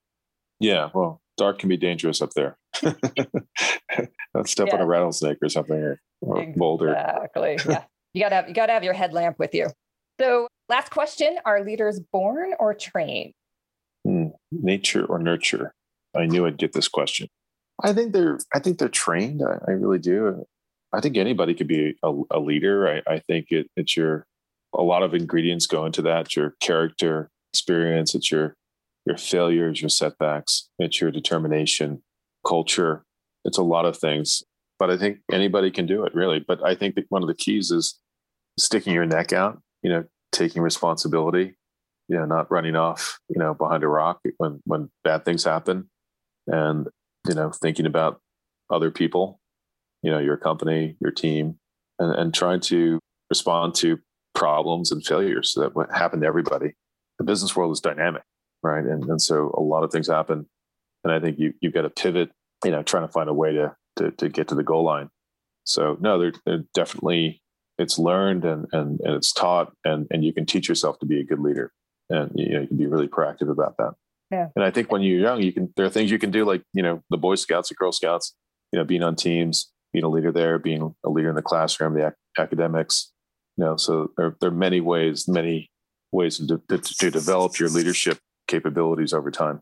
yeah, 0.60 0.90
well, 0.92 1.22
dark 1.38 1.58
can 1.58 1.70
be 1.70 1.76
dangerous 1.76 2.20
up 2.20 2.32
there. 2.34 2.58
Don't 2.82 4.46
step 4.48 4.68
yeah. 4.68 4.74
on 4.74 4.80
a 4.80 4.86
rattlesnake 4.86 5.38
or 5.40 5.48
something 5.48 5.78
or, 5.78 6.00
or 6.20 6.38
exactly. 6.38 6.58
boulder. 6.58 6.92
Exactly. 6.92 7.58
Yeah, 7.68 7.84
you 8.14 8.22
gotta 8.22 8.34
have 8.36 8.48
you 8.48 8.54
gotta 8.54 8.72
have 8.72 8.84
your 8.84 8.94
headlamp 8.94 9.38
with 9.38 9.54
you. 9.54 9.68
So, 10.20 10.48
last 10.68 10.90
question: 10.90 11.38
Are 11.44 11.62
leaders 11.62 12.00
born 12.12 12.54
or 12.58 12.74
trained? 12.74 13.32
Hmm. 14.04 14.28
Nature 14.50 15.04
or 15.04 15.18
nurture? 15.18 15.74
I 16.16 16.26
knew 16.26 16.46
I'd 16.46 16.58
get 16.58 16.72
this 16.72 16.88
question. 16.88 17.28
I 17.82 17.92
think 17.92 18.12
they're 18.12 18.38
I 18.54 18.58
think 18.58 18.78
they're 18.78 18.88
trained. 18.88 19.42
I, 19.42 19.58
I 19.68 19.72
really 19.72 19.98
do. 19.98 20.44
I 20.92 21.00
think 21.00 21.16
anybody 21.16 21.54
could 21.54 21.68
be 21.68 21.96
a, 22.02 22.12
a 22.30 22.40
leader. 22.40 22.88
I, 22.88 23.14
I 23.14 23.18
think 23.20 23.46
it, 23.50 23.68
it's 23.76 23.96
your 23.96 24.26
a 24.74 24.82
lot 24.82 25.02
of 25.02 25.14
ingredients 25.14 25.66
go 25.66 25.86
into 25.86 26.02
that. 26.02 26.34
Your 26.34 26.54
character, 26.60 27.30
experience. 27.52 28.14
It's 28.14 28.30
your 28.30 28.56
your 29.06 29.16
failures, 29.16 29.80
your 29.80 29.88
setbacks. 29.88 30.68
It's 30.78 31.00
your 31.00 31.10
determination, 31.10 32.02
culture. 32.46 33.04
It's 33.44 33.58
a 33.58 33.62
lot 33.62 33.86
of 33.86 33.96
things. 33.96 34.42
But 34.78 34.90
I 34.90 34.98
think 34.98 35.18
anybody 35.32 35.70
can 35.70 35.86
do 35.86 36.04
it, 36.04 36.14
really. 36.14 36.44
But 36.46 36.64
I 36.64 36.74
think 36.74 36.94
that 36.94 37.06
one 37.08 37.22
of 37.22 37.28
the 37.28 37.34
keys 37.34 37.70
is 37.70 37.98
sticking 38.58 38.92
your 38.92 39.06
neck 39.06 39.32
out. 39.32 39.60
You 39.82 39.90
know, 39.90 40.04
taking 40.32 40.62
responsibility. 40.62 41.56
You 42.08 42.16
know, 42.16 42.24
not 42.24 42.50
running 42.50 42.76
off. 42.76 43.18
You 43.28 43.38
know, 43.38 43.54
behind 43.54 43.84
a 43.84 43.88
rock 43.88 44.20
when 44.38 44.60
when 44.64 44.90
bad 45.04 45.24
things 45.24 45.44
happen, 45.44 45.88
and 46.48 46.88
you 47.28 47.34
know, 47.34 47.50
thinking 47.50 47.86
about 47.86 48.20
other 48.70 48.90
people 48.90 49.40
you 50.02 50.10
know 50.10 50.18
your 50.18 50.36
company 50.36 50.96
your 51.00 51.10
team 51.10 51.58
and, 51.98 52.14
and 52.14 52.34
trying 52.34 52.60
to 52.60 53.00
respond 53.30 53.74
to 53.74 53.98
problems 54.34 54.92
and 54.92 55.04
failures 55.04 55.54
that 55.56 55.72
happen 55.94 56.20
to 56.20 56.26
everybody. 56.26 56.72
The 57.18 57.24
business 57.24 57.56
world 57.56 57.72
is 57.72 57.80
dynamic 57.80 58.22
right? 58.62 58.84
And, 58.84 59.04
and 59.04 59.20
so 59.20 59.54
a 59.56 59.60
lot 59.60 59.84
of 59.84 59.92
things 59.92 60.08
happen 60.08 60.46
and 61.04 61.12
i 61.12 61.20
think 61.20 61.38
you, 61.38 61.54
you've 61.60 61.72
got 61.72 61.82
to 61.82 61.90
pivot 61.90 62.30
you 62.64 62.70
know 62.70 62.82
trying 62.82 63.06
to 63.06 63.12
find 63.12 63.28
a 63.28 63.34
way 63.34 63.52
to, 63.52 63.74
to, 63.96 64.10
to 64.12 64.28
get 64.28 64.48
to 64.48 64.54
the 64.54 64.62
goal 64.62 64.84
line. 64.84 65.08
So 65.64 65.96
no 66.00 66.18
they're, 66.18 66.32
they're 66.44 66.64
definitely 66.74 67.42
it's 67.78 67.98
learned 67.98 68.44
and, 68.44 68.66
and, 68.72 68.98
and 69.00 69.14
it's 69.14 69.32
taught 69.32 69.72
and, 69.84 70.06
and 70.10 70.24
you 70.24 70.32
can 70.32 70.46
teach 70.46 70.68
yourself 70.68 70.98
to 70.98 71.06
be 71.06 71.20
a 71.20 71.24
good 71.24 71.38
leader 71.38 71.72
and 72.10 72.32
you 72.34 72.54
know 72.54 72.60
you 72.62 72.66
can 72.66 72.76
be 72.76 72.86
really 72.86 73.08
proactive 73.08 73.50
about 73.50 73.76
that 73.78 73.94
yeah. 74.30 74.48
and 74.56 74.64
i 74.64 74.70
think 74.70 74.90
when 74.92 75.02
you're 75.02 75.20
young 75.20 75.42
you 75.42 75.52
can 75.52 75.72
there 75.76 75.86
are 75.86 75.90
things 75.90 76.10
you 76.10 76.18
can 76.18 76.30
do 76.30 76.44
like 76.44 76.62
you 76.72 76.82
know 76.82 77.02
the 77.10 77.16
boy 77.16 77.34
scouts 77.34 77.70
or 77.70 77.74
girl 77.74 77.92
scouts 77.92 78.34
you 78.72 78.78
know 78.78 78.84
being 78.84 79.02
on 79.02 79.16
teams 79.16 79.72
being 79.92 80.04
a 80.04 80.08
leader 80.08 80.32
there, 80.32 80.58
being 80.58 80.94
a 81.04 81.10
leader 81.10 81.28
in 81.28 81.34
the 81.34 81.42
classroom, 81.42 81.94
the 81.94 82.08
ac- 82.08 82.16
academics. 82.38 83.12
You 83.56 83.64
know, 83.64 83.76
so 83.76 84.12
there, 84.16 84.36
there 84.40 84.50
are 84.50 84.54
many 84.54 84.80
ways, 84.80 85.26
many 85.28 85.70
ways 86.12 86.38
to, 86.38 86.62
to, 86.68 86.78
to 86.78 87.10
develop 87.10 87.58
your 87.58 87.68
leadership 87.68 88.18
capabilities 88.46 89.12
over 89.12 89.30
time. 89.30 89.60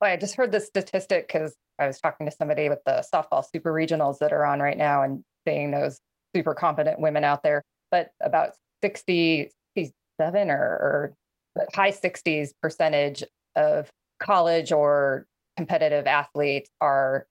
Well, 0.00 0.10
I 0.10 0.16
just 0.16 0.34
heard 0.34 0.52
this 0.52 0.66
statistic 0.66 1.28
because 1.28 1.54
I 1.78 1.86
was 1.86 2.00
talking 2.00 2.26
to 2.26 2.32
somebody 2.32 2.68
with 2.68 2.80
the 2.86 3.04
softball 3.12 3.44
super 3.44 3.72
regionals 3.72 4.18
that 4.18 4.32
are 4.32 4.44
on 4.44 4.60
right 4.60 4.76
now 4.76 5.02
and 5.02 5.22
seeing 5.46 5.70
those 5.70 6.00
super 6.34 6.54
competent 6.54 7.00
women 7.00 7.24
out 7.24 7.42
there. 7.42 7.62
But 7.90 8.10
about 8.20 8.52
67 8.82 9.52
or, 10.50 10.56
or 10.56 11.14
high 11.74 11.92
60s 11.92 12.50
percentage 12.60 13.22
of 13.56 13.90
college 14.20 14.72
or 14.72 15.26
competitive 15.56 16.06
athletes 16.06 16.70
are 16.80 17.26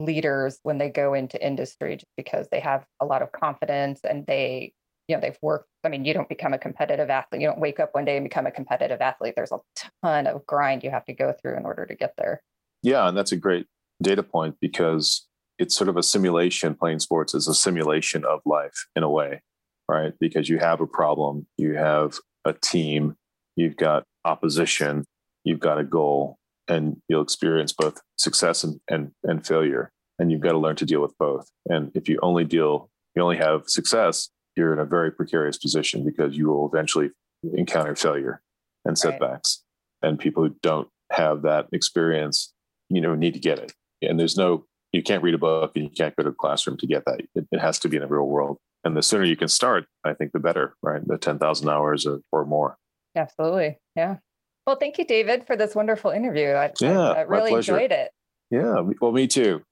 leaders 0.00 0.58
when 0.62 0.78
they 0.78 0.88
go 0.88 1.14
into 1.14 1.44
industry 1.44 1.96
just 1.96 2.10
because 2.16 2.48
they 2.50 2.60
have 2.60 2.84
a 3.00 3.06
lot 3.06 3.22
of 3.22 3.32
confidence 3.32 4.00
and 4.08 4.26
they 4.26 4.72
you 5.06 5.14
know 5.14 5.20
they've 5.20 5.38
worked 5.40 5.68
i 5.84 5.88
mean 5.88 6.04
you 6.04 6.12
don't 6.12 6.28
become 6.28 6.52
a 6.52 6.58
competitive 6.58 7.10
athlete. 7.10 7.40
You 7.40 7.46
don't 7.46 7.60
wake 7.60 7.78
up 7.78 7.90
one 7.92 8.04
day 8.04 8.16
and 8.16 8.24
become 8.24 8.46
a 8.46 8.50
competitive 8.50 9.00
athlete. 9.00 9.34
There's 9.36 9.52
a 9.52 9.58
ton 10.02 10.26
of 10.26 10.44
grind 10.46 10.82
you 10.82 10.90
have 10.90 11.04
to 11.06 11.12
go 11.12 11.32
through 11.40 11.56
in 11.56 11.64
order 11.64 11.86
to 11.86 11.94
get 11.94 12.14
there. 12.18 12.42
Yeah 12.82 13.08
and 13.08 13.16
that's 13.16 13.32
a 13.32 13.36
great 13.36 13.66
data 14.02 14.22
point 14.22 14.56
because 14.60 15.26
it's 15.58 15.76
sort 15.76 15.88
of 15.88 15.96
a 15.96 16.02
simulation 16.02 16.74
playing 16.74 16.98
sports 16.98 17.32
is 17.34 17.46
a 17.46 17.54
simulation 17.54 18.24
of 18.24 18.40
life 18.44 18.86
in 18.96 19.04
a 19.04 19.10
way 19.10 19.40
right? 19.88 20.12
Because 20.18 20.48
you 20.48 20.58
have 20.58 20.80
a 20.80 20.86
problem, 20.86 21.46
you 21.56 21.74
have 21.74 22.18
a 22.44 22.52
team, 22.52 23.16
you've 23.56 23.76
got 23.76 24.04
opposition, 24.24 25.04
you've 25.44 25.60
got 25.60 25.78
a 25.78 25.84
goal, 25.84 26.38
and 26.68 27.00
you'll 27.08 27.22
experience 27.22 27.72
both 27.72 28.00
success 28.16 28.64
and, 28.64 28.80
and, 28.88 29.12
and 29.22 29.46
failure. 29.46 29.90
And 30.18 30.30
you've 30.30 30.40
got 30.40 30.52
to 30.52 30.58
learn 30.58 30.76
to 30.76 30.86
deal 30.86 31.02
with 31.02 31.16
both. 31.18 31.50
And 31.66 31.90
if 31.94 32.08
you 32.08 32.18
only 32.22 32.44
deal, 32.44 32.90
you 33.14 33.22
only 33.22 33.36
have 33.36 33.64
success, 33.66 34.30
you're 34.56 34.72
in 34.72 34.78
a 34.78 34.84
very 34.84 35.10
precarious 35.10 35.58
position 35.58 36.04
because 36.04 36.36
you 36.36 36.48
will 36.48 36.68
eventually 36.72 37.10
encounter 37.54 37.94
failure 37.94 38.40
and 38.84 38.98
setbacks. 38.98 39.62
Right. 40.02 40.10
And 40.10 40.18
people 40.18 40.44
who 40.44 40.56
don't 40.62 40.88
have 41.10 41.42
that 41.42 41.66
experience, 41.72 42.52
you 42.88 43.00
know, 43.00 43.14
need 43.14 43.34
to 43.34 43.40
get 43.40 43.58
it. 43.58 43.72
And 44.02 44.18
there's 44.18 44.36
no, 44.36 44.66
you 44.92 45.02
can't 45.02 45.22
read 45.22 45.34
a 45.34 45.38
book 45.38 45.72
and 45.74 45.84
you 45.84 45.90
can't 45.90 46.14
go 46.16 46.22
to 46.22 46.30
a 46.30 46.34
classroom 46.34 46.76
to 46.78 46.86
get 46.86 47.04
that. 47.06 47.20
It, 47.34 47.46
it 47.50 47.60
has 47.60 47.78
to 47.80 47.88
be 47.88 47.96
in 47.96 48.02
the 48.02 48.08
real 48.08 48.26
world. 48.26 48.58
And 48.84 48.96
the 48.96 49.02
sooner 49.02 49.24
you 49.24 49.36
can 49.36 49.48
start, 49.48 49.86
I 50.04 50.12
think 50.12 50.32
the 50.32 50.38
better, 50.38 50.76
right? 50.82 51.06
The 51.06 51.16
10,000 51.16 51.68
hours 51.68 52.06
or, 52.06 52.20
or 52.30 52.44
more. 52.44 52.76
Absolutely. 53.16 53.78
Yeah. 53.96 54.16
Well, 54.66 54.76
thank 54.76 54.98
you, 54.98 55.04
David, 55.04 55.46
for 55.46 55.56
this 55.56 55.74
wonderful 55.74 56.10
interview. 56.10 56.48
I, 56.48 56.72
yeah, 56.80 57.10
I, 57.10 57.18
I 57.18 57.20
really 57.22 57.52
enjoyed 57.52 57.92
it. 57.92 58.10
Yeah. 58.50 58.80
Well, 59.00 59.12
me 59.12 59.26
too. 59.26 59.62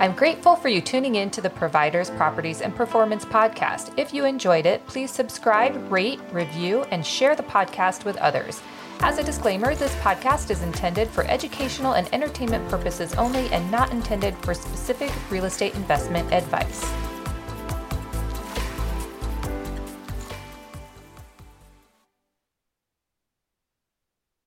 I'm 0.00 0.14
grateful 0.14 0.56
for 0.56 0.68
you 0.68 0.80
tuning 0.80 1.14
in 1.14 1.30
to 1.30 1.40
the 1.40 1.50
Providers, 1.50 2.10
Properties, 2.10 2.60
and 2.60 2.74
Performance 2.74 3.24
podcast. 3.24 3.96
If 3.96 4.12
you 4.12 4.24
enjoyed 4.24 4.66
it, 4.66 4.84
please 4.88 5.12
subscribe, 5.12 5.92
rate, 5.92 6.18
review, 6.32 6.82
and 6.90 7.06
share 7.06 7.36
the 7.36 7.44
podcast 7.44 8.04
with 8.04 8.16
others. 8.16 8.60
As 8.98 9.18
a 9.18 9.22
disclaimer, 9.22 9.76
this 9.76 9.94
podcast 9.96 10.50
is 10.50 10.62
intended 10.62 11.08
for 11.08 11.24
educational 11.26 11.92
and 11.92 12.12
entertainment 12.12 12.68
purposes 12.68 13.14
only 13.14 13.46
and 13.52 13.70
not 13.70 13.92
intended 13.92 14.36
for 14.38 14.54
specific 14.54 15.12
real 15.30 15.44
estate 15.44 15.76
investment 15.76 16.32
advice. 16.32 16.84